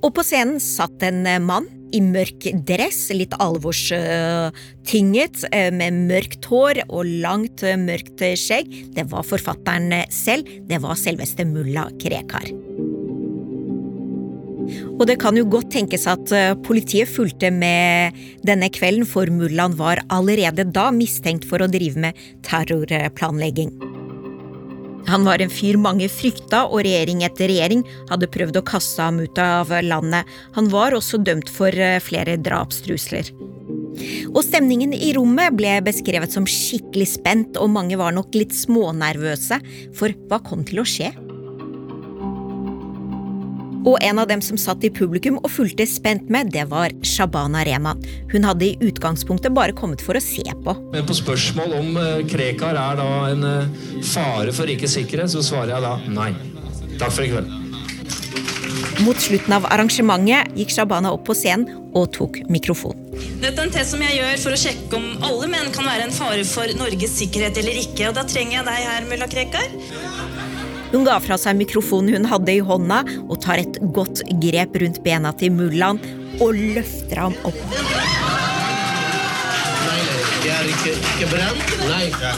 Og 0.00 0.14
på 0.16 0.24
scenen 0.24 0.56
satt 0.62 1.04
en 1.04 1.26
eh, 1.28 1.42
mann 1.42 1.68
i 1.94 2.00
mørk 2.00 2.48
dress, 2.64 3.12
litt 3.12 3.36
alvorstynget, 3.36 5.44
eh, 5.52 5.68
med 5.68 6.00
mørkt 6.08 6.48
hår 6.48 6.86
og 6.88 7.04
langt, 7.20 7.60
mørkt 7.84 8.24
skjegg. 8.40 8.72
Det 8.96 9.04
var 9.12 9.28
forfatteren 9.28 9.92
selv. 10.08 10.48
Det 10.64 10.80
var 10.80 10.96
selveste 10.96 11.44
mulla 11.44 11.90
Krekar. 12.00 12.73
Og 14.94 15.08
det 15.10 15.16
kan 15.22 15.34
jo 15.34 15.46
godt 15.50 15.72
tenkes 15.74 16.06
at 16.10 16.30
eh, 16.34 16.52
politiet 16.66 17.10
fulgte 17.10 17.50
med 17.50 18.14
denne 18.46 18.68
kvelden, 18.70 19.06
for 19.08 19.26
mullaen 19.26 19.74
var 19.78 20.04
allerede 20.14 20.68
da 20.70 20.90
mistenkt 20.94 21.48
for 21.50 21.64
å 21.64 21.70
drive 21.70 21.98
med 22.06 22.20
terrorplanlegging. 22.46 23.74
Han 25.10 25.26
var 25.26 25.42
en 25.42 25.52
fyr 25.52 25.76
mange 25.76 26.06
frykta, 26.08 26.62
og 26.70 26.84
regjering 26.86 27.24
etter 27.26 27.50
regjering 27.50 27.82
hadde 28.08 28.30
prøvd 28.32 28.60
å 28.60 28.64
kaste 28.64 29.04
ham 29.04 29.18
ut 29.20 29.40
av 29.42 29.74
landet. 29.84 30.30
Han 30.54 30.70
var 30.72 30.96
også 30.96 31.20
dømt 31.26 31.50
for 31.52 31.74
eh, 31.74 31.98
flere 32.00 32.38
drapstrusler. 32.40 33.34
Og 34.32 34.40
stemningen 34.46 34.94
i 34.94 35.12
rommet 35.14 35.54
ble 35.58 35.76
beskrevet 35.86 36.32
som 36.34 36.46
skikkelig 36.48 37.10
spent, 37.16 37.58
og 37.58 37.74
mange 37.74 37.98
var 37.98 38.14
nok 38.14 38.34
litt 38.38 38.54
smånervøse, 38.56 39.60
for 39.98 40.14
hva 40.30 40.40
kom 40.46 40.64
til 40.66 40.82
å 40.82 40.88
skje? 40.88 41.12
Og 43.84 43.98
en 44.00 44.20
av 44.20 44.28
dem 44.30 44.40
som 44.44 44.58
satt 44.60 44.84
i 44.86 44.90
publikum 44.92 45.36
og 45.42 45.50
fulgte 45.52 45.86
spent 45.88 46.30
med, 46.32 46.52
det 46.54 46.64
var 46.70 46.94
Shabana 47.04 47.64
Rehman. 47.68 48.00
Hun 48.32 48.46
hadde 48.48 48.70
i 48.70 48.78
utgangspunktet 48.84 49.52
bare 49.56 49.76
kommet 49.76 50.04
for 50.04 50.16
å 50.16 50.24
se 50.24 50.44
på. 50.64 50.76
Men 50.94 51.04
På 51.08 51.16
spørsmål 51.16 51.76
om 51.80 51.98
eh, 52.00 52.24
Krekar 52.30 52.80
er 52.80 53.00
da 53.00 53.10
en 53.28 53.44
eh, 53.48 53.84
fare 54.14 54.54
for 54.56 54.70
rikets 54.70 54.96
sikkerhet, 54.96 55.34
så 55.34 55.44
svarer 55.44 55.76
jeg 55.76 55.84
da 55.84 55.94
nei. 56.16 56.32
Takk 56.96 57.12
for 57.12 57.26
i 57.26 57.30
kveld. 57.34 57.60
Mot 59.04 59.18
slutten 59.18 59.52
av 59.56 59.66
arrangementet 59.74 60.54
gikk 60.58 60.72
Shabana 60.72 61.10
opp 61.12 61.24
på 61.26 61.34
scenen 61.36 61.82
og 61.94 62.12
tok 62.14 62.40
mikrofon. 62.50 62.98
Dette 63.42 63.58
er 63.58 63.66
en 63.66 63.72
test 63.74 63.92
som 63.94 64.02
jeg 64.02 64.16
gjør 64.16 64.38
for 64.42 64.54
å 64.54 64.58
sjekke 64.58 64.98
om 64.98 65.26
alle 65.26 65.48
menn 65.50 65.72
kan 65.74 65.86
være 65.86 66.08
en 66.08 66.14
fare 66.14 66.46
for 66.48 66.70
Norges 66.78 67.18
sikkerhet 67.18 67.58
eller 67.60 67.82
ikke. 67.82 68.08
Og 68.08 68.16
da 68.16 68.24
trenger 68.28 68.60
jeg 68.60 68.68
deg 68.70 68.86
her, 68.88 69.08
mulla 69.10 69.28
Krekar. 69.30 69.68
Hun 70.94 71.02
ga 71.02 71.16
fra 71.18 71.34
seg 71.40 71.58
mikrofonen 71.58 72.14
hun 72.14 72.28
hadde 72.30 72.52
i 72.54 72.60
hånda, 72.62 73.00
og 73.26 73.40
tar 73.42 73.58
et 73.58 73.80
godt 73.96 74.22
grep 74.38 74.76
rundt 74.78 75.00
bena 75.02 75.32
til 75.34 75.50
mullaen 75.56 75.98
og 76.38 76.54
løfter 76.54 77.18
ham 77.18 77.34
opp. 77.42 77.58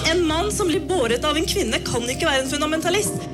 En 0.08 0.24
mann 0.24 0.48
som 0.54 0.72
blir 0.72 0.80
båret 0.88 1.28
av 1.28 1.36
en 1.36 1.48
kvinne, 1.52 1.82
kan 1.84 2.08
ikke 2.08 2.30
være 2.30 2.46
en 2.46 2.52
fundamentalist. 2.54 3.28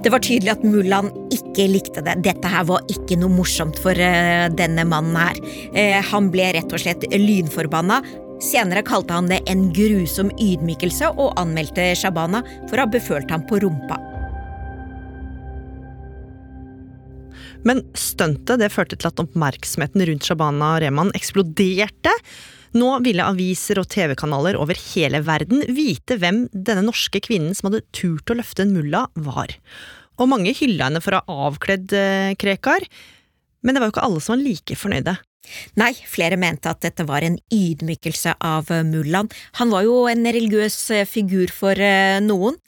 Det 0.00 0.12
var 0.14 0.22
tydelig 0.24 0.54
at 0.54 0.64
mullaen 0.64 1.12
ikke 1.34 1.66
likte 1.68 2.00
det. 2.06 2.20
Dette 2.24 2.48
her 2.48 2.64
var 2.68 2.88
ikke 2.92 3.18
noe 3.20 3.36
morsomt 3.36 3.76
for 3.82 3.92
uh, 4.00 4.46
denne 4.54 4.84
mannen 4.88 5.16
her. 5.18 5.40
Uh, 5.76 5.98
han 6.08 6.32
ble 6.32 6.54
rett 6.56 6.72
og 6.72 6.80
slett 6.80 7.04
lynforbanna, 7.12 8.00
Senere 8.42 8.82
kalte 8.84 9.16
han 9.16 9.30
det 9.30 9.38
en 9.48 9.70
grusom 9.72 10.28
ydmykelse 10.36 11.08
og 11.16 11.38
anmeldte 11.40 11.88
Shabana 11.96 12.42
for 12.66 12.76
å 12.76 12.84
ha 12.84 12.90
befølt 12.92 13.32
ham 13.32 13.46
på 13.48 13.62
rumpa. 13.64 13.96
Men 17.66 17.80
stuntet 17.98 18.60
det 18.60 18.70
førte 18.70 18.98
til 18.98 19.08
at 19.08 19.22
oppmerksomheten 19.24 20.04
rundt 20.06 20.28
Shabana 20.28 20.76
Rehman 20.82 21.10
eksploderte. 21.16 22.12
Nå 22.76 22.90
ville 23.06 23.24
aviser 23.24 23.80
og 23.80 23.88
TV-kanaler 23.90 24.58
over 24.60 24.78
hele 24.92 25.22
verden 25.24 25.64
vite 25.72 26.18
hvem 26.20 26.44
denne 26.52 26.84
norske 26.86 27.22
kvinnen 27.24 27.56
som 27.56 27.70
hadde 27.70 27.86
turt 27.96 28.30
å 28.30 28.36
løfte 28.36 28.66
en 28.66 28.74
mulla, 28.76 29.06
var. 29.16 29.56
Og 30.20 30.28
mange 30.30 30.52
hylla 30.56 30.90
henne 30.90 31.02
for 31.04 31.16
å 31.16 31.22
ha 31.24 31.46
avkledd 31.48 31.94
eh, 31.96 32.34
Krekar, 32.38 32.84
men 33.64 33.74
det 33.74 33.80
var 33.80 33.88
jo 33.88 33.96
ikke 33.96 34.04
alle 34.06 34.22
som 34.22 34.36
var 34.36 34.44
like 34.44 34.76
fornøyde. 34.78 35.16
Nei, 35.80 35.92
flere 36.08 36.38
mente 36.40 36.70
at 36.70 36.82
dette 36.84 37.06
var 37.08 37.24
en 37.26 37.38
ydmykelse 37.52 38.36
av 38.44 38.70
eh, 38.72 38.84
mullaen. 38.86 39.30
Han 39.60 39.72
var 39.74 39.86
jo 39.86 40.04
en 40.10 40.26
religiøs 40.26 40.78
eh, 40.96 41.08
figur 41.08 41.52
for 41.54 41.78
eh, 41.78 42.18
noen, 42.24 42.58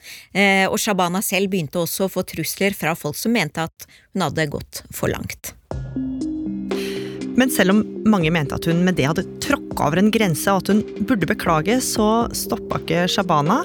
og 0.69 0.77
Shabana 0.81 1.21
selv 1.25 1.51
begynte 1.53 1.81
også 1.81 2.07
å 2.07 2.13
få 2.13 2.23
trusler 2.29 2.75
fra 2.77 2.95
folk 2.99 3.17
som 3.19 3.33
mente 3.35 3.65
at 3.65 3.87
hun 4.15 4.25
hadde 4.27 4.49
gått 4.53 4.83
for 4.95 5.11
langt. 5.11 5.53
Men 7.39 7.53
selv 7.55 7.75
om 7.75 7.83
mange 8.11 8.33
mente 8.35 8.57
at 8.57 8.67
hun 8.67 8.83
med 8.87 8.99
det 8.99 9.07
hadde 9.07 9.27
tråkka 9.45 9.87
over 9.87 10.01
en 10.01 10.11
grense 10.15 10.51
og 10.51 10.65
at 10.65 10.73
hun 10.73 11.07
burde 11.07 11.29
beklage, 11.31 11.79
så 11.85 12.27
stoppa 12.35 12.81
ikke 12.83 13.07
Shabana. 13.11 13.61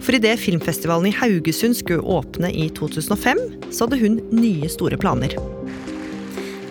For 0.00 0.16
idet 0.16 0.38
filmfestivalen 0.40 1.10
i 1.10 1.16
Haugesund 1.18 1.76
skulle 1.76 2.04
åpne 2.04 2.52
i 2.54 2.68
2005, 2.78 3.44
så 3.68 3.84
hadde 3.84 4.00
hun 4.00 4.20
nye 4.32 4.70
store 4.72 5.00
planer. 5.00 5.36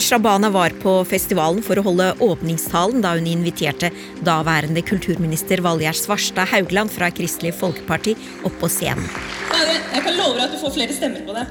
Shabana 0.08 0.50
var 0.50 0.72
på 0.80 0.92
festivalen 1.04 1.60
for 1.66 1.82
å 1.82 1.84
holde 1.84 2.06
åpningstalen 2.24 3.02
da 3.04 3.10
hun 3.18 3.26
inviterte 3.28 3.90
daværende 4.24 4.80
kulturminister 4.88 5.60
Valgjerd 5.66 6.00
Svarstad 6.00 6.48
Haugland 6.54 6.94
fra 6.94 7.10
Kristelig 7.12 7.52
Folkeparti 7.58 8.14
opp 8.48 8.56
på 8.62 8.70
scenen. 8.72 9.04
Jeg 9.52 10.06
kan 10.06 10.16
love 10.16 10.38
deg 10.38 10.46
at 10.46 10.56
du 10.56 10.62
får 10.62 10.76
flere 10.78 10.96
stemmer 10.96 11.28
på 11.28 11.36
det. 11.36 11.44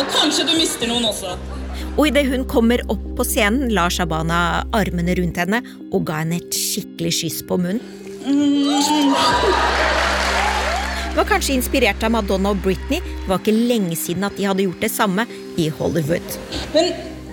Og 0.00 0.08
kanskje 0.16 0.48
du 0.48 0.54
mister 0.56 0.88
noen 0.88 1.10
også. 1.10 1.36
Og 1.98 2.06
idet 2.08 2.24
hun 2.32 2.48
kommer 2.48 2.80
opp 2.88 3.04
på 3.20 3.28
scenen, 3.28 3.68
la 3.76 3.90
Shabana 3.92 4.40
armene 4.72 5.20
rundt 5.20 5.44
henne 5.44 5.60
og 5.90 6.06
ga 6.08 6.22
henne 6.22 6.40
et 6.40 6.56
skikkelig 6.56 7.18
skyss 7.20 7.42
på 7.52 7.60
munnen. 7.60 7.84
Mm. 8.24 9.81
Var 11.12 11.26
kanskje 11.28 11.58
inspirert 11.58 12.00
av 12.06 12.14
Madonna 12.14 12.54
og 12.54 12.60
Britney. 12.64 13.02
Det 13.04 13.28
var 13.28 13.40
ikke 13.42 13.52
lenge 13.52 13.96
siden 14.00 14.24
at 14.24 14.36
de 14.38 14.46
hadde 14.48 14.64
gjort 14.64 14.80
det 14.80 14.88
samme 14.92 15.26
i 15.60 15.66
Hollywood. 15.76 16.38
Men 16.72 16.88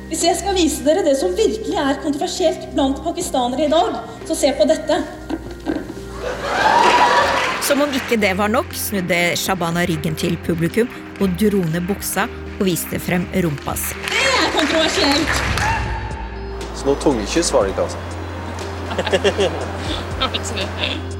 hvis 0.09 0.25
jeg 0.25 0.35
skal 0.41 0.57
vise 0.57 0.83
dere 0.83 1.05
det 1.05 1.15
som 1.19 1.31
virkelig 1.37 1.77
er 1.79 2.01
kontroversielt 2.03 2.65
blant 2.73 2.99
pakistanere 3.05 3.69
i 3.69 3.71
dag, 3.71 3.95
så 4.27 4.35
se 4.35 4.51
på 4.59 4.67
dette. 4.67 4.99
Som 7.63 7.85
om 7.85 7.95
ikke 7.95 8.19
det 8.19 8.33
var 8.35 8.51
nok, 8.51 8.75
snudde 8.75 9.21
Shabana 9.39 9.85
ryggen 9.87 10.17
til 10.19 10.35
publikum 10.43 10.91
og 11.21 11.39
dro 11.39 11.63
ned 11.71 11.87
buksa 11.87 12.27
og 12.57 12.65
viste 12.67 12.99
frem 12.99 13.29
rumpa 13.45 13.79
si. 13.79 13.95
Det 14.11 14.27
er 14.27 14.53
kontroversielt! 14.59 15.43
Så 16.75 16.87
noe 16.87 16.99
tungekyss 16.99 17.53
var 17.55 17.67
det 17.67 17.77
ikke, 17.77 17.87
altså? 17.87 18.08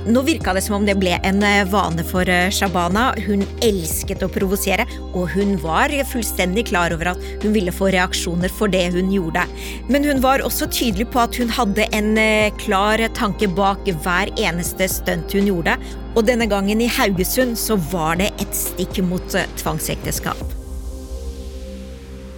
Nå 0.10 0.22
virka 0.22 0.54
det 0.54 0.62
som 0.62 0.76
om 0.76 0.86
det 0.88 0.96
ble 1.00 1.12
en 1.28 1.44
eh, 1.46 1.68
vane 1.70 2.04
for 2.08 2.30
eh, 2.30 2.50
Shabana. 2.54 3.12
Hun 3.28 3.44
elsket 3.66 4.24
å 4.26 4.30
provosere, 4.32 4.86
og 5.14 5.30
hun 5.36 5.58
var 5.62 5.94
fullstendig 6.10 6.66
klar 6.72 6.96
over 6.96 7.12
at 7.12 7.26
hun 7.44 7.54
ville 7.54 7.74
få 7.76 7.92
reaksjoner 7.94 8.52
for 8.54 8.72
det 8.72 8.88
hun 8.96 9.12
gjorde. 9.14 9.44
Men 9.92 10.08
hun 10.08 10.22
var 10.24 10.44
også 10.46 10.70
tydelig 10.74 11.10
på 11.14 11.22
at 11.24 11.38
hun 11.40 11.52
hadde 11.54 11.88
en 11.96 12.18
eh, 12.18 12.54
klar 12.62 13.04
tanke 13.18 13.48
bak 13.60 13.86
hver 14.04 14.34
eneste 14.40 14.90
stunt 14.92 15.36
hun 15.36 15.52
gjorde. 15.52 15.78
Og 16.16 16.26
denne 16.28 16.50
gangen 16.50 16.82
i 16.82 16.90
Haugesund 16.90 17.60
så 17.60 17.78
var 17.92 18.18
det 18.20 18.32
et 18.42 18.56
stikk 18.56 19.04
mot 19.06 19.38
tvangsekteskap. 19.62 20.42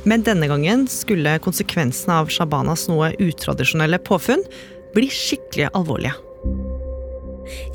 Men 0.03 0.23
denne 0.25 0.49
gangen 0.49 0.87
skulle 0.89 1.37
konsekvensene 1.45 2.23
av 2.23 2.29
Shabanas 2.33 2.87
noe 2.89 3.13
utradisjonelle 3.21 4.01
påfunn 4.01 4.41
bli 4.95 5.09
skikkelig 5.11 5.71
alvorlige. 5.73 6.13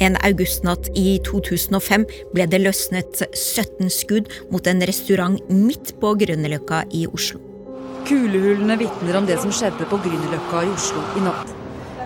En 0.01 0.17
augustnatt 0.25 0.89
i 0.97 1.19
2005 1.27 2.07
ble 2.35 2.47
det 2.51 2.63
løsnet 2.63 3.23
17 3.33 3.91
skudd 3.93 4.31
mot 4.53 4.67
en 4.67 4.85
restaurant 4.89 5.41
midt 5.51 5.95
på 6.01 6.15
Grünerløkka 6.23 6.85
i 6.97 7.07
Oslo. 7.11 7.43
Kulehullene 8.07 8.79
vitner 8.79 9.19
om 9.19 9.27
det 9.27 9.41
som 9.43 9.53
skjedde 9.53 9.89
på 9.91 9.99
Grünerløkka 10.05 10.65
i 10.65 10.73
Oslo 10.73 11.05
i 11.19 11.25
natt. 11.27 11.53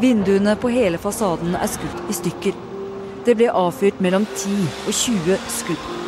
Vinduene 0.01 0.57
på 0.57 0.73
hele 0.73 0.99
fasaden 0.99 1.55
er 1.59 1.69
skutt 1.69 2.05
i 2.09 2.17
stykker. 2.17 2.57
Det 3.27 3.37
ble 3.37 3.51
avfyrt 3.53 4.01
mellom 4.01 4.25
10 4.25 4.63
og 4.89 4.95
20 4.97 5.41
skudd. 5.61 6.00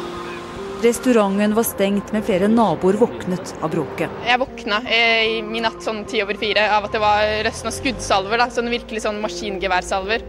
Restauranten 0.82 1.54
var 1.54 1.62
stengt, 1.62 2.12
men 2.12 2.24
flere 2.26 2.48
naboer 2.50 2.96
våknet 2.98 3.54
av 3.62 3.70
bråket. 3.70 4.10
Jeg 4.26 4.40
våkna 4.42 4.80
i 4.90 5.38
min 5.46 5.62
natt 5.62 5.78
sånn 5.84 6.00
ti 6.10 6.18
over 6.24 6.34
fire 6.40 6.64
av 6.74 6.88
at 6.88 6.96
det 6.96 7.02
var 7.02 7.26
røsten 7.46 7.70
av 7.70 7.74
skuddsalver. 7.76 8.40
Da, 8.42 8.48
sånn 8.50 8.70
virkelig 8.72 9.04
sånn 9.04 9.20
maskingeværsalver. 9.22 10.24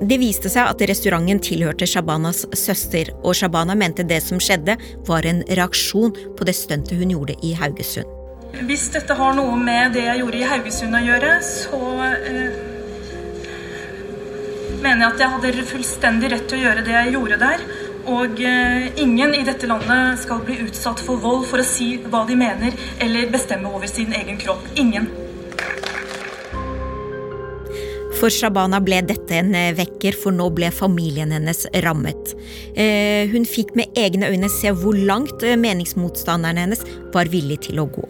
Det 0.00 0.16
viste 0.18 0.50
seg 0.50 0.72
at 0.72 0.82
restauranten 0.90 1.38
tilhørte 1.44 1.86
Shabanas 1.86 2.46
søster, 2.56 3.12
og 3.20 3.36
Shabana 3.36 3.76
mente 3.78 4.02
det 4.02 4.22
som 4.24 4.40
skjedde, 4.42 4.74
var 5.06 5.28
en 5.28 5.44
reaksjon 5.46 6.16
på 6.38 6.48
det 6.48 6.56
stuntet 6.56 6.98
hun 6.98 7.12
gjorde 7.14 7.36
i 7.46 7.52
Haugesund. 7.60 8.08
Hvis 8.66 8.88
dette 8.90 9.14
har 9.14 9.36
noe 9.36 9.54
med 9.60 9.92
det 9.94 10.08
jeg 10.08 10.22
gjorde 10.24 10.40
i 10.40 10.48
Haugesund 10.50 10.98
å 10.98 11.02
gjøre, 11.04 11.36
så 11.46 11.80
eh, 12.08 12.56
mener 14.80 15.04
jeg 15.04 15.12
at 15.12 15.22
jeg 15.22 15.34
hadde 15.36 15.68
fullstendig 15.68 16.32
rett 16.34 16.48
til 16.50 16.58
å 16.58 16.64
gjøre 16.64 16.84
det 16.88 16.96
jeg 16.96 17.14
gjorde 17.14 17.40
der. 17.44 17.64
Og 18.08 18.40
eh, 18.40 18.86
ingen 19.00 19.34
i 19.36 19.42
dette 19.44 19.68
landet 19.68 20.22
skal 20.22 20.44
bli 20.46 20.60
utsatt 20.64 21.02
for 21.04 21.20
vold 21.20 21.44
for 21.50 21.60
å 21.60 21.66
si 21.66 21.96
hva 22.06 22.24
de 22.28 22.36
mener 22.38 22.76
eller 23.02 23.32
bestemme 23.32 23.68
over 23.68 23.90
sin 23.90 24.14
egen 24.16 24.40
kropp. 24.40 24.64
Ingen. 24.80 25.10
For 28.20 28.28
Shabana 28.28 28.82
ble 28.84 28.98
dette 29.08 29.38
en 29.40 29.54
eh, 29.56 29.72
vekker, 29.76 30.16
for 30.16 30.36
nå 30.36 30.50
ble 30.52 30.68
familien 30.74 31.32
hennes 31.32 31.64
rammet. 31.84 32.34
Eh, 32.74 33.30
hun 33.32 33.48
fikk 33.48 33.72
med 33.78 33.96
egne 33.96 34.28
øyne 34.28 34.50
se 34.52 34.72
hvor 34.76 34.96
langt 34.96 35.40
meningsmotstanderen 35.40 36.60
hennes 36.66 36.84
var 37.14 37.32
villig 37.32 37.62
til 37.70 37.80
å 37.80 37.88
gå. 37.88 38.08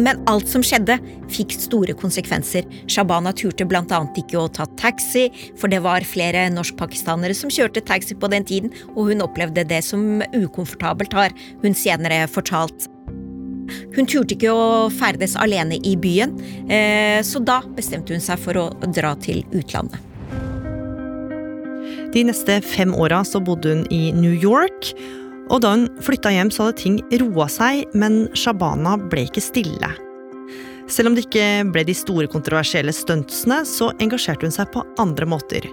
Men 0.00 0.22
alt 0.30 0.48
som 0.48 0.62
skjedde, 0.64 0.96
fikk 1.32 1.52
store 1.56 1.96
konsekvenser. 1.98 2.64
Shabana 2.90 3.32
turte 3.36 3.66
bl.a. 3.68 3.98
ikke 4.16 4.40
å 4.40 4.48
ta 4.52 4.66
taxi, 4.80 5.26
for 5.60 5.72
det 5.72 5.82
var 5.84 6.06
flere 6.08 6.46
norskpakistanere 6.54 7.36
som 7.36 7.52
kjørte 7.52 7.84
taxi 7.84 8.16
på 8.16 8.30
den 8.32 8.46
tiden, 8.48 8.72
og 8.94 9.10
hun 9.10 9.24
opplevde 9.24 9.66
det 9.68 9.82
som 9.84 10.24
ukomfortabelt, 10.32 11.12
har 11.12 11.36
hun 11.64 11.76
senere 11.76 12.24
fortalt. 12.30 12.88
Hun 13.92 14.08
turte 14.08 14.36
ikke 14.36 14.52
å 14.52 14.88
ferdes 14.92 15.36
alene 15.40 15.78
i 15.86 15.94
byen, 16.00 16.34
eh, 16.68 17.20
så 17.24 17.42
da 17.44 17.60
bestemte 17.76 18.16
hun 18.16 18.24
seg 18.24 18.40
for 18.40 18.58
å 18.58 18.66
dra 18.92 19.14
til 19.20 19.44
utlandet. 19.52 20.00
De 22.12 22.24
neste 22.28 22.58
fem 22.60 22.92
åra 22.92 23.22
bodde 23.40 23.68
hun 23.68 23.86
i 23.90 24.12
New 24.12 24.34
York. 24.36 24.92
Og 25.52 25.60
da 25.60 25.74
hun 25.74 25.84
flytta 26.00 26.32
hjem, 26.32 26.50
så 26.52 26.66
hadde 26.66 26.80
ting 26.80 26.98
roa 27.20 27.48
seg, 27.52 27.84
men 27.98 28.24
Shabana 28.38 28.96
ble 28.96 29.26
ikke 29.28 29.44
stille. 29.44 29.92
Selv 30.90 31.10
om 31.10 31.16
det 31.16 31.26
ikke 31.26 31.46
ble 31.72 31.84
de 31.88 31.94
store 31.96 32.28
kontroversielle 32.32 32.92
stuntsene, 32.96 33.62
så 33.68 33.92
engasjerte 34.02 34.48
hun 34.48 34.54
seg 34.54 34.72
på 34.72 34.84
andre 35.00 35.28
måter. 35.28 35.68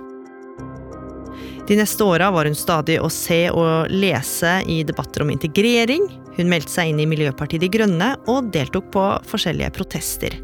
De 1.70 1.78
neste 1.78 2.04
åra 2.04 2.32
var 2.34 2.50
hun 2.50 2.58
stadig 2.58 2.98
å 2.98 3.12
se 3.14 3.44
og 3.54 3.92
lese 3.94 4.56
i 4.66 4.82
debatter 4.84 5.22
om 5.22 5.30
integrering. 5.30 6.08
Hun 6.38 6.50
meldte 6.50 6.74
seg 6.74 6.92
inn 6.92 7.02
i 7.04 7.10
Miljøpartiet 7.10 7.62
De 7.62 7.70
Grønne 7.72 8.16
og 8.32 8.50
deltok 8.56 8.90
på 8.96 9.04
forskjellige 9.30 9.76
protester. 9.78 10.40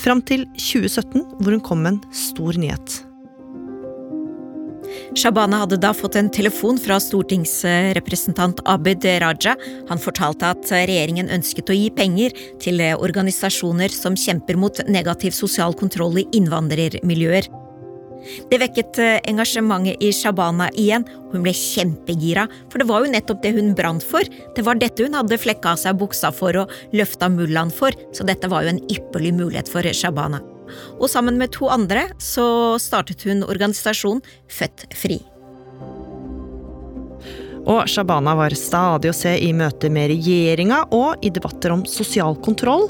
Fram 0.00 0.22
til 0.24 0.48
2017, 0.56 1.22
hvor 1.38 1.54
hun 1.54 1.62
kom 1.62 1.84
med 1.84 1.94
en 1.94 2.02
stor 2.16 2.58
nyhet. 2.58 3.04
Shabana 5.18 5.62
hadde 5.62 5.78
da 5.82 5.92
fått 5.96 6.16
en 6.18 6.30
telefon 6.32 6.78
fra 6.80 6.98
stortingsrepresentant 7.02 8.62
Abid 8.70 9.04
Raja. 9.22 9.56
Han 9.88 10.02
fortalte 10.02 10.52
at 10.54 10.70
regjeringen 10.70 11.30
ønsket 11.32 11.70
å 11.70 11.76
gi 11.76 11.88
penger 11.94 12.34
til 12.62 12.82
organisasjoner 12.96 13.92
som 13.94 14.18
kjemper 14.18 14.58
mot 14.60 14.82
negativ 14.88 15.34
sosial 15.36 15.76
kontroll 15.78 16.20
i 16.22 16.28
innvandrermiljøer. 16.38 17.50
Det 18.50 18.58
vekket 18.60 18.98
engasjementet 19.30 20.02
i 20.04 20.10
Shabana 20.12 20.68
igjen, 20.78 21.06
hun 21.32 21.44
ble 21.44 21.54
kjempegira, 21.56 22.46
for 22.68 22.82
det 22.82 22.88
var 22.90 23.04
jo 23.04 23.12
nettopp 23.14 23.42
det 23.44 23.54
hun 23.56 23.72
brant 23.78 24.04
for. 24.04 24.26
Det 24.56 24.66
var 24.66 24.80
dette 24.80 25.06
hun 25.06 25.16
hadde 25.16 25.40
flekka 25.40 25.74
av 25.74 25.80
seg 25.80 25.98
buksa 26.00 26.32
for 26.34 26.66
og 26.66 26.78
løfta 26.92 27.32
mullaen 27.32 27.72
for, 27.72 27.96
så 28.12 28.26
dette 28.28 28.50
var 28.52 28.66
jo 28.66 28.74
en 28.74 28.84
ypperlig 28.92 29.34
mulighet 29.40 29.72
for 29.72 29.88
Shabana 29.96 30.42
og 30.98 31.10
sammen 31.10 31.40
med 31.40 31.52
to 31.56 31.68
andre 31.72 32.08
så 32.22 32.78
startet 32.82 33.26
hun 33.28 33.44
organisasjonen 33.46 34.24
Født 34.50 34.88
Fri. 34.96 35.20
Og 37.68 37.84
Shabana 37.90 38.34
var 38.38 38.54
stadig 38.56 39.10
å 39.10 39.16
se 39.16 39.34
i 39.36 39.52
møte 39.56 39.90
med 39.92 40.10
regjeringa 40.14 40.86
og 40.96 41.22
i 41.24 41.30
debatter 41.32 41.74
om 41.74 41.84
sosial 41.88 42.38
kontroll. 42.44 42.88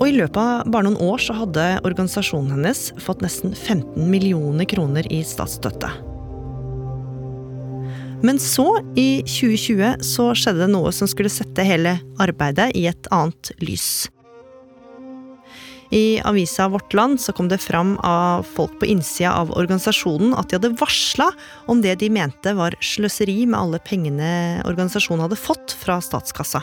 Og 0.00 0.06
i 0.08 0.16
løpet 0.16 0.40
av 0.40 0.70
bare 0.72 0.88
noen 0.88 1.00
år 1.12 1.20
så 1.22 1.36
hadde 1.36 1.66
organisasjonen 1.86 2.56
hennes 2.56 2.86
fått 3.04 3.22
nesten 3.24 3.54
15 3.54 4.08
millioner 4.10 4.68
kroner 4.68 5.06
i 5.12 5.22
statsstøtte. 5.26 5.92
Men 8.20 8.36
så, 8.42 8.66
i 9.00 9.22
2020, 9.24 10.02
så 10.04 10.30
skjedde 10.36 10.66
det 10.66 10.72
noe 10.74 10.92
som 10.92 11.08
skulle 11.08 11.32
sette 11.32 11.64
hele 11.64 11.96
arbeidet 12.20 12.68
i 12.76 12.84
et 12.90 13.08
annet 13.14 13.52
lys. 13.64 14.10
I 15.90 16.20
avisa 16.24 16.68
Vårt 16.68 16.94
Land 16.94 17.20
så 17.20 17.32
kom 17.32 17.48
det 17.50 17.58
fram 17.58 17.96
av 17.98 18.46
folk 18.46 18.78
på 18.78 18.86
innsida 18.86 19.32
av 19.34 19.50
organisasjonen 19.58 20.36
at 20.38 20.50
de 20.50 20.58
hadde 20.60 20.74
varsla 20.78 21.30
om 21.66 21.82
det 21.82 21.96
de 22.02 22.10
mente 22.14 22.54
var 22.54 22.78
sløseri 22.78 23.42
med 23.46 23.58
alle 23.58 23.82
pengene 23.82 24.62
organisasjonen 24.70 25.26
hadde 25.26 25.40
fått 25.40 25.74
fra 25.74 25.98
statskassa. 26.04 26.62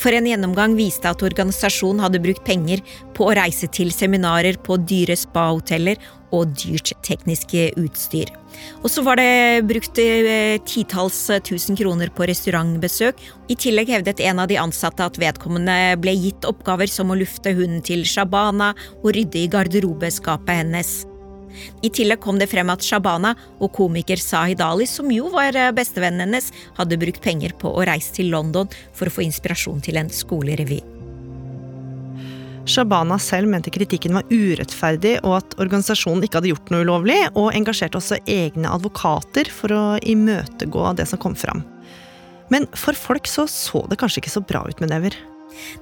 For 0.00 0.16
en 0.16 0.28
gjennomgang 0.28 0.76
viste 0.78 1.10
at 1.10 1.22
organisasjonen 1.24 2.00
hadde 2.04 2.22
brukt 2.24 2.44
penger 2.46 2.80
på 3.16 3.28
å 3.28 3.34
reise 3.36 3.68
til 3.68 3.92
seminarer 3.92 4.56
på 4.64 4.78
dyre 4.80 5.16
spa-hoteller 5.18 6.00
og 6.32 6.54
dyrt 6.56 6.92
teknisk 7.04 7.56
utstyr. 7.76 8.30
Og 8.82 8.88
så 8.92 9.02
var 9.06 9.18
det 9.20 9.66
brukt 9.68 9.98
eh, 10.02 10.56
titalls 10.68 11.18
tusen 11.46 11.78
kroner 11.78 12.10
på 12.14 12.26
restaurantbesøk. 12.30 13.20
I 13.50 13.58
tillegg 13.58 13.92
hevdet 13.92 14.22
en 14.24 14.42
av 14.42 14.50
de 14.50 14.58
ansatte 14.62 15.04
at 15.04 15.20
vedkommende 15.20 15.96
ble 16.00 16.16
gitt 16.16 16.48
oppgaver 16.48 16.90
som 16.90 17.12
å 17.12 17.18
lufte 17.20 17.54
hunden 17.56 17.84
til 17.84 18.06
Shabana 18.08 18.72
og 19.02 19.14
rydde 19.16 19.44
i 19.44 19.48
garderobeskapet 19.52 20.62
hennes. 20.62 21.00
I 21.82 21.90
tillegg 21.92 22.22
kom 22.22 22.38
det 22.40 22.50
frem 22.50 22.70
at 22.72 22.84
Shabana 22.84 23.34
og 23.58 23.72
komiker 23.76 24.20
Sahid 24.20 24.62
Ali, 24.64 24.86
som 24.90 25.10
jo 25.12 25.30
var 25.32 25.56
eh, 25.56 25.72
bestevennen 25.76 26.26
hennes, 26.26 26.50
hadde 26.78 27.00
brukt 27.00 27.22
penger 27.24 27.56
på 27.60 27.72
å 27.72 27.84
reise 27.88 28.14
til 28.16 28.32
London 28.34 28.70
for 28.96 29.10
å 29.10 29.14
få 29.14 29.26
inspirasjon 29.26 29.82
til 29.84 30.00
en 30.00 30.10
skolerevy. 30.12 30.80
Shabana 32.70 33.16
selv 33.18 33.50
mente 33.50 33.72
kritikken 33.72 34.14
var 34.14 34.28
urettferdig 34.30 35.16
og 35.24 35.38
at 35.40 35.56
organisasjonen 35.58 36.22
ikke 36.26 36.38
hadde 36.38 36.52
gjort 36.52 36.70
noe 36.70 36.84
ulovlig, 36.84 37.18
og 37.34 37.54
engasjerte 37.56 37.98
også 37.98 38.20
egne 38.30 38.70
advokater 38.70 39.50
for 39.50 39.74
å 39.74 39.84
imøtegå 39.98 40.86
det 41.00 41.08
som 41.10 41.20
kom 41.22 41.34
fram. 41.38 41.64
Men 42.50 42.66
for 42.74 42.98
folk 42.98 43.30
så 43.30 43.46
så 43.50 43.84
det 43.90 43.98
kanskje 44.00 44.24
ikke 44.24 44.36
så 44.36 44.44
bra 44.44 44.64
ut 44.68 44.82
med 44.82 44.92
never. 44.92 45.16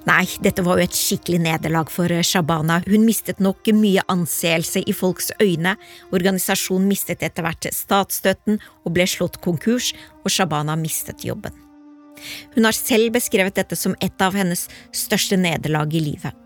Nei, 0.09 0.25
dette 0.45 0.65
var 0.65 0.79
jo 0.79 0.89
et 0.89 0.97
skikkelig 0.97 1.41
nederlag 1.45 1.91
for 1.93 2.11
Shabana. 2.25 2.81
Hun 2.89 3.07
mistet 3.07 3.43
nok 3.45 3.69
mye 3.77 4.03
anseelse 4.11 4.83
i 4.87 4.95
folks 4.97 5.31
øyne. 5.43 5.77
Organisasjonen 6.15 6.89
mistet 6.91 7.23
etter 7.27 7.47
hvert 7.47 7.69
statsstøtten 7.75 8.61
og 8.85 8.95
ble 8.97 9.07
slått 9.09 9.41
konkurs, 9.45 9.93
og 10.25 10.33
Shabana 10.33 10.77
mistet 10.81 11.27
jobben. 11.27 11.55
Hun 12.57 12.67
har 12.67 12.75
selv 12.75 13.13
beskrevet 13.15 13.59
dette 13.59 13.79
som 13.79 13.95
et 14.03 14.23
av 14.23 14.35
hennes 14.35 14.67
største 14.95 15.39
nederlag 15.39 15.95
i 15.95 16.03
livet. 16.11 16.45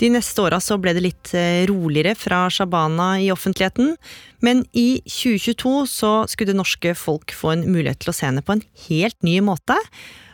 De 0.00 0.08
neste 0.10 0.42
åra 0.42 0.58
så 0.60 0.78
ble 0.82 0.94
det 0.96 1.04
litt 1.04 1.30
eh, 1.38 1.62
roligere 1.68 2.16
fra 2.18 2.44
Shabana 2.50 3.14
i 3.22 3.30
offentligheten, 3.32 3.94
men 4.42 4.64
i 4.74 5.02
2022 5.06 5.74
så 5.90 6.12
skulle 6.28 6.52
det 6.52 6.58
norske 6.58 6.94
folk 6.98 7.34
få 7.36 7.54
en 7.54 7.64
mulighet 7.70 8.02
til 8.02 8.12
å 8.12 8.16
se 8.16 8.26
henne 8.26 8.44
på 8.44 8.56
en 8.56 8.64
helt 8.88 9.18
ny 9.22 9.38
måte. 9.44 9.78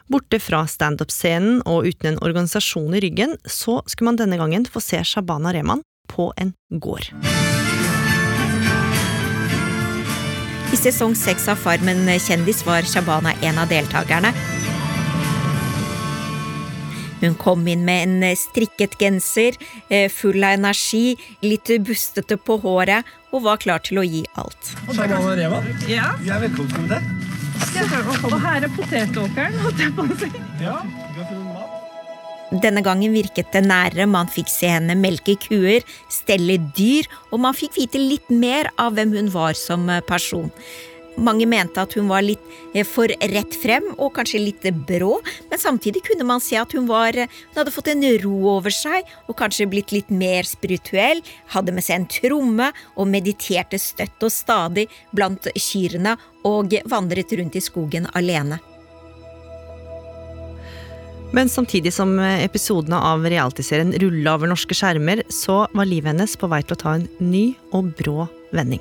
Borte 0.09 0.39
fra 0.41 0.63
standup-scenen 0.65 1.61
og 1.69 1.85
uten 1.91 2.15
en 2.15 2.23
organisasjon 2.25 2.95
i 2.97 3.01
ryggen, 3.05 3.35
så 3.45 3.83
skulle 3.85 4.09
man 4.09 4.17
denne 4.21 4.39
gangen 4.41 4.65
få 4.65 4.81
se 4.81 5.03
Shabana 5.05 5.53
Rehman 5.53 5.83
på 6.09 6.31
en 6.41 6.55
gård. 6.81 7.11
I 10.73 10.77
sesong 10.81 11.13
seks 11.17 11.45
av 11.53 11.61
Farmen 11.61 12.09
kjendis 12.25 12.65
var 12.65 12.89
Shabana 12.89 13.35
en 13.45 13.61
av 13.61 13.69
deltakerne. 13.69 14.33
Hun 17.21 17.35
kom 17.35 17.67
inn 17.69 17.85
med 17.85 18.09
en 18.09 18.37
strikket 18.39 18.95
genser, 19.01 19.57
eh, 19.91 20.09
full 20.09 20.39
av 20.45 20.55
energi, 20.55 21.17
litt 21.43 21.69
bustete 21.85 22.39
på 22.39 22.61
håret, 22.63 23.05
og 23.33 23.43
var 23.43 23.59
klar 23.59 23.83
til 23.83 23.99
å 23.99 24.07
gi 24.07 24.25
alt. 24.37 24.73
Shabana 24.87 25.37
Rehman, 25.37 25.89
Ja. 25.89 26.15
du 26.17 26.31
er 26.31 26.49
velkommen 26.49 26.73
til 26.73 26.89
det. 26.89 27.03
Og 28.29 28.39
her 28.43 28.65
er 28.67 28.73
potetåkeren, 28.75 29.59
holdt 29.63 29.83
jeg 29.83 29.95
på 29.97 30.05
å 30.07 30.19
si. 30.21 30.31
Ja. 30.63 30.79
Denne 32.49 32.81
gangen 32.81 33.13
virket 33.13 33.51
det 33.53 33.65
nærere, 33.67 34.07
man 34.09 34.31
fikk 34.33 34.49
se 34.49 34.71
henne 34.73 34.97
melke 34.97 35.35
kuer, 35.43 35.85
stelle 36.13 36.57
dyr, 36.77 37.09
og 37.29 37.43
man 37.45 37.57
fikk 37.57 37.77
vite 37.77 38.01
litt 38.01 38.31
mer 38.33 38.71
av 38.81 38.97
hvem 38.97 39.13
hun 39.19 39.29
var 39.35 39.59
som 39.59 39.85
person. 40.09 40.49
Mange 41.19 41.49
mente 41.51 41.83
at 41.83 41.95
hun 41.99 42.07
var 42.11 42.23
litt 42.23 42.43
eh, 42.75 42.87
for 42.87 43.11
rett 43.11 43.57
frem 43.59 43.91
og 43.97 44.13
kanskje 44.19 44.43
litt 44.43 44.67
brå, 44.87 45.17
men 45.51 45.61
samtidig 45.61 46.05
kunne 46.07 46.27
man 46.29 46.43
se 46.43 46.59
at 46.61 46.75
hun, 46.77 46.87
var, 46.91 47.17
hun 47.17 47.59
hadde 47.59 47.75
fått 47.75 47.91
en 47.93 48.07
ro 48.23 48.37
over 48.55 48.75
seg 48.75 49.09
og 49.27 49.37
kanskje 49.41 49.69
blitt 49.71 49.95
litt 49.95 50.13
mer 50.15 50.47
spirituell, 50.47 51.23
hadde 51.55 51.75
med 51.75 51.87
seg 51.87 51.99
en 51.99 52.09
tromme 52.13 52.71
og 52.95 53.11
mediterte 53.11 53.81
støtt 53.83 54.23
og 54.23 54.35
stadig 54.35 54.87
blant 55.11 55.51
kyrne 55.59 56.17
og 56.47 56.79
vandret 56.89 57.35
rundt 57.39 57.59
i 57.59 57.65
skogen 57.65 58.07
alene. 58.19 58.61
Men 61.35 61.51
samtidig 61.53 61.93
som 61.93 62.15
episodene 62.23 62.97
av 63.05 63.27
realityserien 63.29 63.93
rulla 64.01 64.39
over 64.39 64.49
norske 64.49 64.77
skjermer, 64.77 65.27
så 65.29 65.67
var 65.77 65.91
livet 65.91 66.15
hennes 66.15 66.39
på 66.41 66.49
vei 66.49 66.63
til 66.65 66.79
å 66.79 66.83
ta 66.87 66.97
en 66.97 67.09
ny 67.21 67.51
og 67.77 67.93
brå 67.99 68.31
vending. 68.57 68.81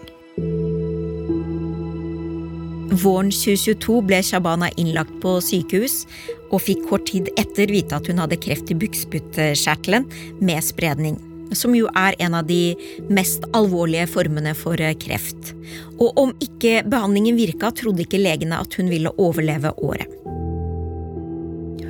Våren 2.88 3.28
2022 3.32 4.02
ble 4.08 4.21
Shabana 4.23 4.69
innlagt 4.80 5.12
på 5.19 5.34
sykehus, 5.43 6.06
og 6.54 6.62
fikk 6.63 6.86
kort 6.88 7.10
tid 7.10 7.28
etter 7.36 7.67
vite 7.73 7.97
at 7.97 8.08
hun 8.08 8.21
hadde 8.21 8.39
kreft 8.39 8.71
i 8.71 8.78
bukspyttkjertelen 8.80 10.08
med 10.39 10.63
spredning. 10.63 11.17
Som 11.52 11.76
jo 11.76 11.91
er 11.95 12.15
en 12.23 12.36
av 12.39 12.47
de 12.47 12.78
mest 13.12 13.43
alvorlige 13.56 14.08
formene 14.12 14.56
for 14.56 14.80
kreft. 15.04 15.54
Og 16.00 16.15
om 16.15 16.34
ikke 16.43 16.82
behandlingen 16.88 17.39
virka, 17.39 17.73
trodde 17.76 18.04
ikke 18.08 18.23
legene 18.23 18.60
at 18.60 18.80
hun 18.80 18.91
ville 18.91 19.12
overleve 19.19 19.76
året. 19.84 20.26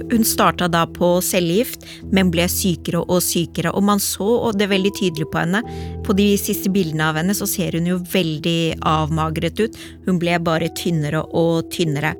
Hun 0.08 0.24
starta 0.24 0.70
da 0.72 0.86
på 0.88 1.18
cellegift, 1.20 1.84
men 2.16 2.30
ble 2.32 2.46
sykere 2.48 3.02
og 3.04 3.20
sykere, 3.26 3.74
og 3.76 3.84
man 3.84 4.00
så 4.00 4.54
det 4.56 4.70
veldig 4.72 4.94
tydelig 4.96 5.28
på 5.34 5.42
henne. 5.42 5.60
På 6.08 6.16
de 6.16 6.30
siste 6.40 6.72
bildene 6.72 7.10
av 7.10 7.20
henne 7.20 7.36
så 7.36 7.44
ser 7.50 7.76
hun 7.76 7.90
jo 7.90 7.98
veldig 8.14 8.80
avmagret 8.88 9.60
ut, 9.60 9.76
hun 10.08 10.22
ble 10.22 10.38
bare 10.40 10.72
tynnere 10.80 11.26
og 11.36 11.68
tynnere. 11.76 12.14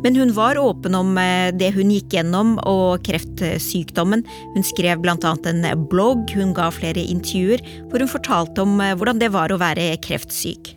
Men 0.00 0.16
hun 0.16 0.32
var 0.36 0.56
åpen 0.60 0.94
om 0.94 1.16
det 1.58 1.72
hun 1.74 1.90
gikk 1.90 2.14
gjennom 2.14 2.54
og 2.68 3.04
kreftsykdommen. 3.04 4.22
Hun 4.54 4.64
skrev 4.64 5.04
annet 5.04 5.48
en 5.50 5.86
blogg, 5.90 6.30
hun 6.36 6.54
ga 6.56 6.68
flere 6.70 7.04
intervjuer 7.04 7.64
hvor 7.90 8.00
hun 8.04 8.12
fortalte 8.12 8.62
om 8.62 8.78
hvordan 8.78 9.20
det 9.20 9.32
var 9.34 9.52
å 9.52 9.58
være 9.60 9.96
kreftsyk. 10.04 10.76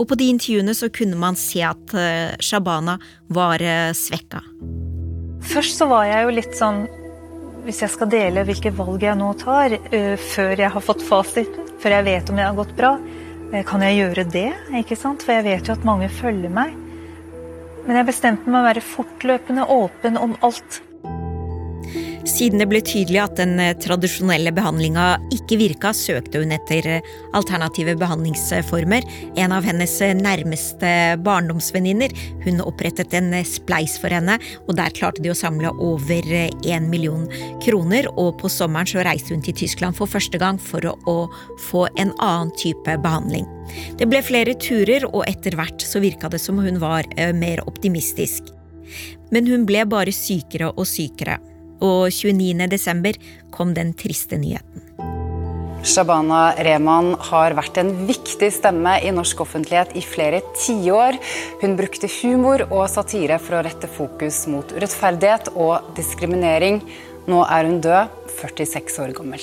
Og 0.00 0.10
på 0.10 0.18
de 0.18 0.28
intervjuene 0.34 0.74
så 0.76 0.90
kunne 0.92 1.18
man 1.18 1.38
se 1.40 1.64
at 1.64 1.96
Shabana 2.42 2.98
var 3.32 3.64
svekka. 3.96 4.44
Først 5.40 5.80
så 5.80 5.88
var 5.90 6.04
jeg 6.08 6.26
jo 6.26 6.34
litt 6.36 6.56
sånn 6.58 6.82
Hvis 7.64 7.80
jeg 7.84 7.92
skal 7.92 8.10
dele 8.12 8.44
hvilke 8.48 8.72
valg 8.76 9.02
jeg 9.04 9.16
nå 9.20 9.30
tar, 9.40 9.74
uh, 9.76 10.14
før 10.16 10.54
jeg 10.64 10.72
har 10.74 10.84
fått 10.84 11.02
fasiten, 11.04 11.66
før 11.80 11.98
jeg 11.98 12.06
vet 12.06 12.30
om 12.30 12.38
det 12.40 12.46
har 12.46 12.56
gått 12.56 12.76
bra, 12.76 12.94
uh, 12.96 13.62
kan 13.68 13.84
jeg 13.84 13.98
gjøre 13.98 14.24
det? 14.32 14.48
ikke 14.80 14.96
sant? 14.96 15.24
For 15.26 15.36
jeg 15.36 15.44
vet 15.48 15.68
jo 15.68 15.76
at 15.76 15.84
mange 15.88 16.08
følger 16.08 16.52
meg. 16.52 16.72
Men 17.84 18.00
jeg 18.00 18.08
bestemte 18.08 18.48
meg 18.48 18.62
å 18.62 18.68
være 18.70 18.84
fortløpende 18.84 19.68
åpen 19.76 20.16
om 20.20 20.38
alt. 20.46 20.80
Siden 22.30 22.62
det 22.62 22.68
ble 22.70 22.78
tydelig 22.84 23.18
at 23.24 23.40
den 23.40 23.58
tradisjonelle 23.82 24.52
behandlinga 24.54 25.06
ikke 25.34 25.58
virka, 25.60 25.90
søkte 25.96 26.40
hun 26.40 26.54
etter 26.54 26.86
alternative 27.36 27.96
behandlingsformer. 27.98 29.04
En 29.40 29.54
av 29.56 29.66
hennes 29.66 29.96
nærmeste 30.20 30.92
barndomsvenninner 31.26 32.14
hun 32.44 32.62
opprettet 32.62 33.16
en 33.18 33.34
spleis 33.48 33.96
for 34.00 34.14
henne, 34.14 34.38
og 34.68 34.78
der 34.78 34.94
klarte 34.94 35.24
de 35.24 35.32
å 35.32 35.36
samle 35.36 35.74
over 35.82 36.30
én 36.30 36.88
million 36.92 37.26
kroner. 37.64 38.08
Og 38.14 38.38
på 38.40 38.52
sommeren 38.52 38.88
så 38.88 39.02
reiste 39.06 39.34
hun 39.34 39.44
til 39.44 39.58
Tyskland 39.64 39.98
for 39.98 40.10
første 40.10 40.38
gang 40.40 40.60
for 40.62 40.86
å 40.86 41.18
få 41.66 41.88
en 41.96 42.14
annen 42.22 42.54
type 42.62 42.94
behandling. 43.02 43.48
Det 43.98 44.06
ble 44.10 44.22
flere 44.22 44.54
turer, 44.54 45.08
og 45.10 45.26
etter 45.26 45.58
hvert 45.58 45.82
så 45.82 46.02
virka 46.02 46.30
det 46.30 46.40
som 46.42 46.62
hun 46.62 46.78
var 46.82 47.10
mer 47.34 47.66
optimistisk. 47.66 48.54
Men 49.34 49.46
hun 49.50 49.66
ble 49.66 49.84
bare 49.86 50.14
sykere 50.14 50.72
og 50.72 50.86
sykere 50.88 51.40
og 51.80 52.10
29. 52.12 52.68
desember 52.70 53.18
kom 53.50 53.74
den 53.74 53.92
triste 53.98 54.38
nyheten. 54.40 54.86
Shabana 55.80 56.50
Rehman 56.60 57.14
har 57.30 57.54
vært 57.56 57.78
en 57.80 57.94
viktig 58.04 58.50
stemme 58.52 58.98
i 59.00 59.12
norsk 59.16 59.38
offentlighet 59.46 59.94
i 59.96 60.02
flere 60.04 60.42
tiår. 60.52 61.16
Hun 61.62 61.76
brukte 61.78 62.10
humor 62.20 62.66
og 62.68 62.84
satire 62.92 63.40
for 63.40 63.56
å 63.56 63.62
rette 63.64 63.88
fokus 63.88 64.42
mot 64.52 64.74
urettferdighet 64.76 65.54
og 65.56 65.94
diskriminering. 65.96 66.82
Nå 67.30 67.40
er 67.48 67.68
hun 67.68 67.80
død, 67.80 68.12
46 68.42 69.00
år 69.06 69.16
gammel. 69.16 69.42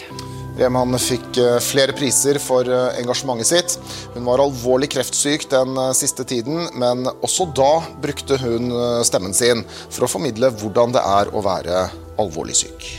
Rehman 0.58 0.98
fikk 1.02 1.42
flere 1.62 1.94
priser 1.98 2.38
for 2.42 2.70
engasjementet 2.70 3.50
sitt. 3.50 3.78
Hun 4.14 4.26
var 4.30 4.42
alvorlig 4.42 4.90
kreftsyk 4.94 5.50
den 5.50 5.78
siste 5.98 6.26
tiden, 6.26 6.68
men 6.78 7.06
også 7.18 7.50
da 7.58 7.72
brukte 8.02 8.38
hun 8.42 8.74
stemmen 9.06 9.34
sin 9.38 9.66
for 9.90 10.06
å 10.06 10.12
formidle 10.18 10.54
hvordan 10.54 10.94
det 10.94 11.06
er 11.18 11.34
å 11.34 11.46
være 11.46 11.88
alvorlig 12.22 12.58
syk. 12.64 12.90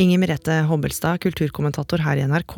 Inger 0.00 0.18
Merete 0.18 0.64
Hobbelstad, 0.66 1.22
kulturkommentator 1.22 2.02
her 2.02 2.18
i 2.18 2.26
NRK. 2.26 2.56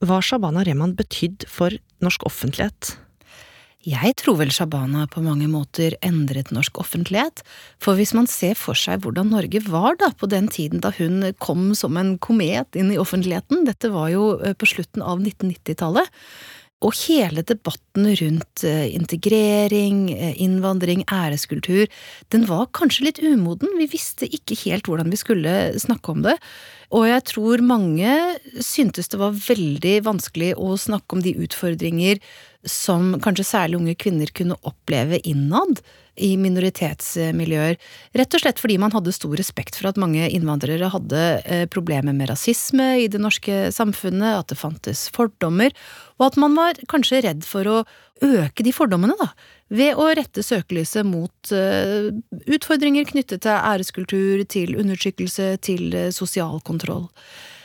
hva 0.00 0.22
Shabana 0.24 0.64
Rehman 0.64 0.96
betydd 0.96 1.44
for 1.48 1.74
norsk 2.00 2.24
offentlighet? 2.24 2.96
Jeg 3.80 4.12
tror 4.20 4.36
vel 4.36 4.50
Shabana 4.52 5.06
på 5.08 5.22
mange 5.24 5.46
måter 5.48 5.94
endret 6.04 6.50
norsk 6.52 6.82
offentlighet, 6.82 7.40
for 7.80 7.96
hvis 7.96 8.12
man 8.12 8.26
ser 8.28 8.52
for 8.52 8.76
seg 8.76 9.00
hvordan 9.00 9.32
Norge 9.32 9.62
var 9.64 9.96
da 10.00 10.10
på 10.12 10.28
den 10.28 10.50
tiden 10.52 10.82
da 10.84 10.92
hun 10.98 11.24
kom 11.40 11.70
som 11.72 11.96
en 11.96 12.18
komet 12.20 12.76
inn 12.76 12.92
i 12.92 12.98
offentligheten, 13.00 13.64
dette 13.64 13.88
var 13.88 14.10
jo 14.12 14.34
eh, 14.36 14.52
på 14.52 14.68
slutten 14.68 15.00
av 15.00 15.24
1990-tallet, 15.24 16.12
og 16.80 16.96
hele 17.02 17.44
debatten 17.44 18.08
rundt 18.20 18.64
eh, 18.64 18.88
integrering, 18.94 20.08
eh, 20.14 20.34
innvandring, 20.40 21.04
æreskultur, 21.12 21.86
den 22.32 22.46
var 22.48 22.70
kanskje 22.76 23.06
litt 23.08 23.20
umoden, 23.20 23.74
vi 23.76 23.88
visste 23.92 24.28
ikke 24.28 24.56
helt 24.64 24.88
hvordan 24.88 25.12
vi 25.12 25.20
skulle 25.20 25.56
snakke 25.80 26.14
om 26.14 26.24
det. 26.24 26.38
Og 26.90 27.06
jeg 27.06 27.26
tror 27.28 27.62
mange 27.62 28.14
syntes 28.64 29.12
det 29.12 29.20
var 29.20 29.36
veldig 29.36 29.96
vanskelig 30.08 30.54
å 30.58 30.72
snakke 30.80 31.18
om 31.18 31.24
de 31.24 31.36
utfordringer 31.44 32.18
som 32.66 33.14
kanskje 33.22 33.46
særlig 33.52 33.78
unge 33.78 33.98
kvinner 34.00 34.32
kunne 34.36 34.58
oppleve 34.68 35.20
innad 35.28 35.84
i 36.20 36.34
minoritetsmiljøer. 36.40 37.78
Rett 38.20 38.36
og 38.36 38.42
slett 38.42 38.60
fordi 38.62 38.76
man 38.82 38.92
hadde 38.94 39.14
stor 39.14 39.34
respekt 39.40 39.78
for 39.78 39.90
at 39.90 40.00
mange 40.00 40.28
innvandrere 40.28 40.92
hadde 40.92 41.24
eh, 41.44 41.64
problemer 41.72 42.16
med 42.16 42.30
rasisme 42.30 42.92
i 43.04 43.08
det 43.10 43.22
norske 43.22 43.70
samfunnet, 43.74 44.42
at 44.42 44.52
det 44.52 44.60
fantes 44.60 45.08
fordommer, 45.14 45.74
og 46.20 46.28
at 46.30 46.38
man 46.40 46.56
var 46.58 46.80
kanskje 46.90 47.24
redd 47.24 47.46
for 47.48 47.68
å 47.68 47.80
øke 48.20 48.64
de 48.66 48.72
fordommene, 48.76 49.16
da, 49.16 49.30
ved 49.72 49.96
å 49.96 50.08
rette 50.18 50.42
søkelyset 50.44 51.06
mot 51.08 51.52
uh, 51.54 52.10
utfordringer 52.50 53.06
knyttet 53.08 53.46
til 53.46 53.54
æreskultur, 53.54 54.42
til 54.50 54.74
undertrykkelse, 54.76 55.54
til 55.64 55.94
uh, 55.94 56.10
sosial 56.12 56.60
kontroll. 56.66 57.06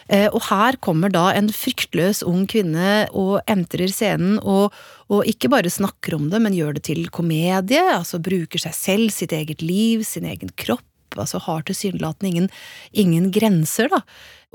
Uh, 0.05 0.29
og 0.29 0.41
her 0.51 0.77
kommer 0.85 1.09
da 1.09 1.31
en 1.33 1.47
fryktløs 1.49 2.21
ung 2.29 2.43
kvinne 2.49 3.07
og 3.17 3.39
entrer 3.49 3.89
scenen 3.89 4.37
og, 4.37 4.75
og, 5.09 5.23
ikke 5.25 5.49
bare 5.49 5.71
snakker 5.71 6.13
om 6.19 6.27
det, 6.29 6.41
men 6.43 6.53
gjør 6.53 6.77
det 6.77 6.85
til 6.91 7.07
komedie, 7.09 7.81
altså 7.95 8.21
bruker 8.21 8.61
seg 8.61 8.75
selv, 8.77 9.13
sitt 9.15 9.33
eget 9.33 9.65
liv, 9.65 10.05
sin 10.05 10.27
egen 10.29 10.53
kropp, 10.61 10.85
altså 11.17 11.41
har 11.47 11.65
tilsynelatende 11.65 12.31
ingen, 12.31 12.49
ingen 12.93 13.29
grenser, 13.33 13.89
da. 13.89 14.03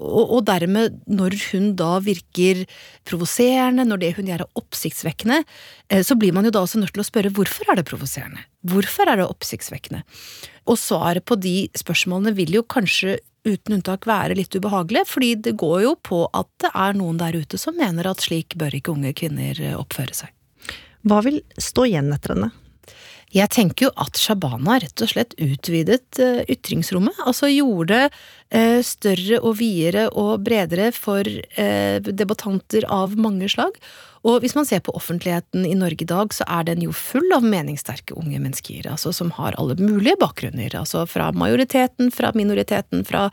Og, 0.00 0.30
og, 0.32 0.44
dermed, 0.48 0.96
når 1.10 1.34
hun 1.50 1.72
da 1.76 1.98
virker 2.00 2.62
provoserende, 3.08 3.84
når 3.84 4.00
det 4.00 4.12
hun 4.16 4.30
gjør 4.30 4.46
er 4.46 4.60
oppsiktsvekkende, 4.62 5.42
eh, 5.92 6.04
så 6.06 6.16
blir 6.16 6.32
man 6.32 6.48
jo 6.48 6.52
da 6.54 6.62
også 6.64 6.80
nødt 6.80 6.94
til 6.96 7.04
å 7.04 7.08
spørre 7.08 7.32
hvorfor 7.36 7.68
er 7.68 7.80
det 7.80 7.88
provoserende? 7.90 8.46
Hvorfor 8.70 9.10
er 9.10 9.20
det 9.20 9.28
oppsiktsvekkende? 9.28 10.00
Og 10.72 10.80
svaret 10.80 11.26
på 11.28 11.36
de 11.40 11.68
spørsmålene 11.76 12.32
vil 12.38 12.56
jo 12.56 12.64
kanskje 12.64 13.18
uten 13.46 13.79
unntak 13.79 14.07
være 14.09 14.37
litt 14.38 14.55
ubehagelig, 14.57 15.07
fordi 15.09 15.35
det 15.46 15.57
går 15.61 15.83
jo 15.87 15.94
på 16.07 16.24
at 16.37 16.48
det 16.62 16.72
er 16.74 16.96
noen 16.98 17.20
der 17.20 17.38
ute 17.38 17.61
som 17.61 17.79
mener 17.79 18.11
at 18.11 18.24
slik 18.24 18.57
bør 18.61 18.76
ikke 18.76 18.94
unge 18.94 19.14
kvinner 19.16 19.61
eh, 19.61 19.76
oppføre 19.79 20.16
seg. 20.16 20.35
Hva 21.09 21.22
vil 21.24 21.40
stå 21.57 21.87
igjen 21.88 22.12
etter 22.12 22.37
henne? 22.37 22.50
Jeg 23.31 23.46
tenker 23.55 23.87
jo 23.87 23.92
at 24.03 24.18
Shabana 24.18 24.81
rett 24.83 25.05
og 25.05 25.11
slett 25.12 25.37
utvidet 25.38 26.18
uh, 26.18 26.40
ytringsrommet. 26.50 27.20
Altså 27.31 27.46
gjorde 27.46 28.09
uh, 28.11 28.81
større 28.83 29.38
og 29.38 29.55
videre 29.61 30.09
og 30.11 30.42
bredere 30.42 30.90
for 30.90 31.22
debattanter 32.11 32.88
av 32.90 33.14
mange 33.14 33.46
slag. 33.53 33.79
Og 34.28 34.42
hvis 34.42 34.54
man 34.56 34.66
ser 34.68 34.83
på 34.85 34.92
offentligheten 34.98 35.64
i 35.64 35.76
Norge 35.78 36.04
i 36.04 36.09
dag, 36.09 36.35
så 36.37 36.44
er 36.44 36.66
den 36.68 36.83
jo 36.85 36.92
full 36.92 37.33
av 37.33 37.44
meningssterke 37.46 38.16
unge 38.20 38.40
mennesker. 38.42 38.85
Altså 38.90 39.14
som 39.16 39.33
har 39.38 39.56
alle 39.56 39.78
mulige 39.80 40.18
bakgrunner. 40.20 40.74
Altså 40.76 41.06
fra 41.09 41.30
majoriteten, 41.33 42.12
fra 42.12 42.33
minoriteten, 42.37 43.04
fra 43.04 43.30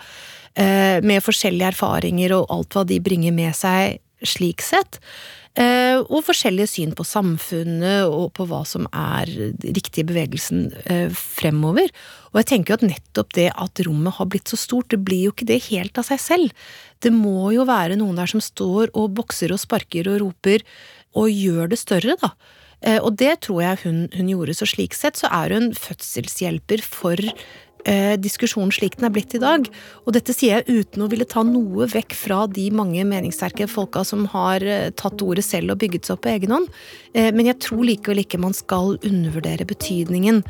Med 0.57 1.21
forskjellige 1.21 1.67
erfaringer 1.69 2.31
og 2.33 2.47
alt 2.49 2.73
hva 2.73 2.81
de 2.89 2.95
bringer 2.97 3.29
med 3.29 3.53
seg 3.53 3.99
slik 4.25 4.63
sett. 4.65 4.99
Eh, 5.57 5.97
og 5.97 6.21
forskjellige 6.27 6.69
syn 6.69 6.91
på 6.93 7.05
samfunnet 7.07 8.05
og 8.05 8.29
på 8.37 8.45
hva 8.45 8.59
som 8.69 8.85
er 8.93 9.29
riktig 9.63 10.03
i 10.03 10.07
bevegelsen 10.11 10.67
eh, 10.85 11.07
fremover. 11.09 11.89
Og 12.29 12.41
jeg 12.41 12.49
tenker 12.51 12.73
jo 12.73 12.77
at 12.77 12.85
nettopp 12.91 13.33
det 13.33 13.47
at 13.55 13.81
rommet 13.87 14.19
har 14.19 14.29
blitt 14.29 14.51
så 14.51 14.59
stort, 14.59 14.91
det 14.93 15.01
blir 15.07 15.25
jo 15.25 15.33
ikke 15.33 15.49
det 15.49 15.63
helt 15.71 15.97
av 15.97 16.05
seg 16.11 16.21
selv. 16.21 16.69
Det 17.01 17.09
må 17.13 17.49
jo 17.55 17.65
være 17.65 17.97
noen 17.97 18.21
der 18.21 18.29
som 18.29 18.43
står 18.43 18.93
og 18.93 19.15
bokser 19.17 19.55
og 19.55 19.61
sparker 19.63 20.11
og 20.11 20.21
roper 20.27 20.65
og 21.17 21.33
gjør 21.33 21.73
det 21.73 21.81
større, 21.81 22.19
da. 22.21 22.35
Eh, 22.85 22.99
og 23.01 23.15
det 23.17 23.39
tror 23.47 23.63
jeg 23.63 23.81
hun, 23.87 24.03
hun 24.13 24.29
gjorde, 24.29 24.53
så 24.59 24.67
slik 24.69 24.93
sett 24.93 25.17
så 25.17 25.31
er 25.33 25.57
hun 25.57 25.71
fødselshjelper 25.73 26.85
for 26.85 27.17
eh, 27.87 28.13
diskusjonen 28.19 28.73
slik 28.75 28.97
den 28.99 29.07
er 29.07 29.13
blitt 29.15 29.35
i 29.37 29.41
dag. 29.41 29.67
Og 30.05 30.15
dette 30.15 30.35
sier 30.35 30.59
jeg 30.59 30.83
uten 30.83 31.05
å 31.05 31.09
ville 31.11 31.27
ta 31.29 31.43
noe 31.47 31.87
vekk 31.91 32.15
fra 32.17 32.43
de 32.51 32.67
mange 32.75 33.05
meningssterke 33.07 33.69
folka 33.71 34.03
som 34.07 34.27
har 34.35 34.65
eh, 34.65 34.89
tatt 34.91 35.23
ordet 35.25 35.45
selv 35.47 35.73
og 35.73 35.81
bygget 35.83 36.07
seg 36.07 36.17
opp 36.17 36.25
på 36.27 36.33
egen 36.35 36.55
hånd. 36.55 36.71
Eh, 37.13 37.31
men 37.35 37.49
jeg 37.49 37.61
tror 37.63 37.85
likevel 37.87 38.23
ikke 38.23 38.41
man 38.43 38.55
skal 38.57 38.97
undervurdere 38.99 39.67
betydningen 39.67 40.43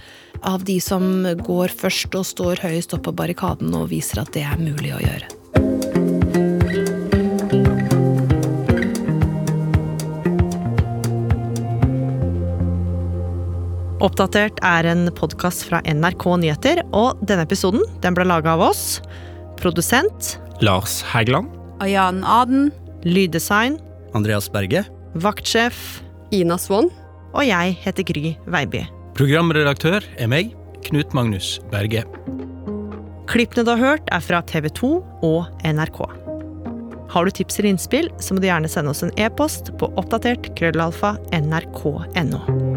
av 0.47 0.65
de 0.67 0.79
som 0.83 1.25
går 1.45 1.73
først 1.77 2.17
og 2.17 2.27
står 2.27 2.65
høyest 2.65 2.97
opp 2.97 3.07
på 3.07 3.17
barrikaden 3.17 3.73
og 3.77 3.91
viser 3.93 4.23
at 4.23 4.33
det 4.35 4.45
er 4.47 4.61
mulig 4.61 4.95
å 4.97 5.03
gjøre. 5.03 5.36
Oppdatert 13.97 14.59
er 14.61 14.85
en 14.85 15.07
podkast 15.17 15.63
fra 15.65 15.79
NRK 15.81 16.25
Nyheter, 16.37 16.83
og 16.93 17.17
denne 17.25 17.47
episoden 17.47 17.81
den 18.03 18.13
ble 18.13 18.27
laga 18.29 18.53
av 18.53 18.61
oss. 18.67 18.99
Produsent 19.57 20.35
Lars 20.61 20.99
Hægeland. 21.01 21.49
Ayan 21.81 22.21
Aden. 22.21 22.69
Lyddesign 23.07 23.79
Andreas 24.17 24.51
Berge. 24.53 24.83
Vaktsjef 25.17 26.03
Ina 26.29 26.59
Swann. 26.61 26.91
Og 27.33 27.49
jeg 27.49 27.73
heter 27.81 28.05
Gry 28.05 28.35
Veiby. 28.45 28.83
Programredaktør 29.17 30.05
er 30.21 30.29
meg, 30.29 30.53
Knut 30.85 31.17
Magnus 31.17 31.55
Berge. 31.73 32.05
Klippene 33.27 33.65
du 33.65 33.73
har 33.73 33.81
hørt, 33.81 34.13
er 34.13 34.21
fra 34.21 34.43
TV 34.45 34.69
2 34.77 34.91
og 35.25 35.65
NRK. 35.65 36.03
Har 37.09 37.25
du 37.25 37.33
tips 37.33 37.57
eller 37.57 37.73
innspill, 37.73 38.11
så 38.21 38.35
må 38.35 38.43
du 38.43 38.49
gjerne 38.51 38.69
sende 38.69 38.93
oss 38.93 39.01
en 39.01 39.15
e-post 39.17 39.73
på 39.81 39.89
oppdatert 39.97 40.51
krøllalfa 40.59 41.15
nrk.no. 41.33 42.76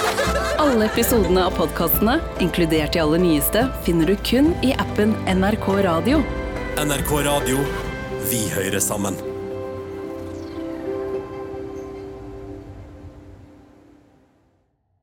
Alle 0.61 0.85
episodene 0.85 1.41
av 1.45 1.55
podkastene, 1.57 2.19
inkludert 2.39 2.93
de 2.93 2.99
aller 3.01 3.17
nyeste, 3.23 3.63
finner 3.81 4.11
du 4.11 4.13
kun 4.29 4.51
i 4.61 4.75
appen 4.83 5.15
NRK 5.25 5.65
Radio. 5.87 6.21
NRK 6.77 7.17
Radio. 7.25 7.65
Vi 8.29 8.45
hører 8.53 8.79
sammen. 8.79 9.17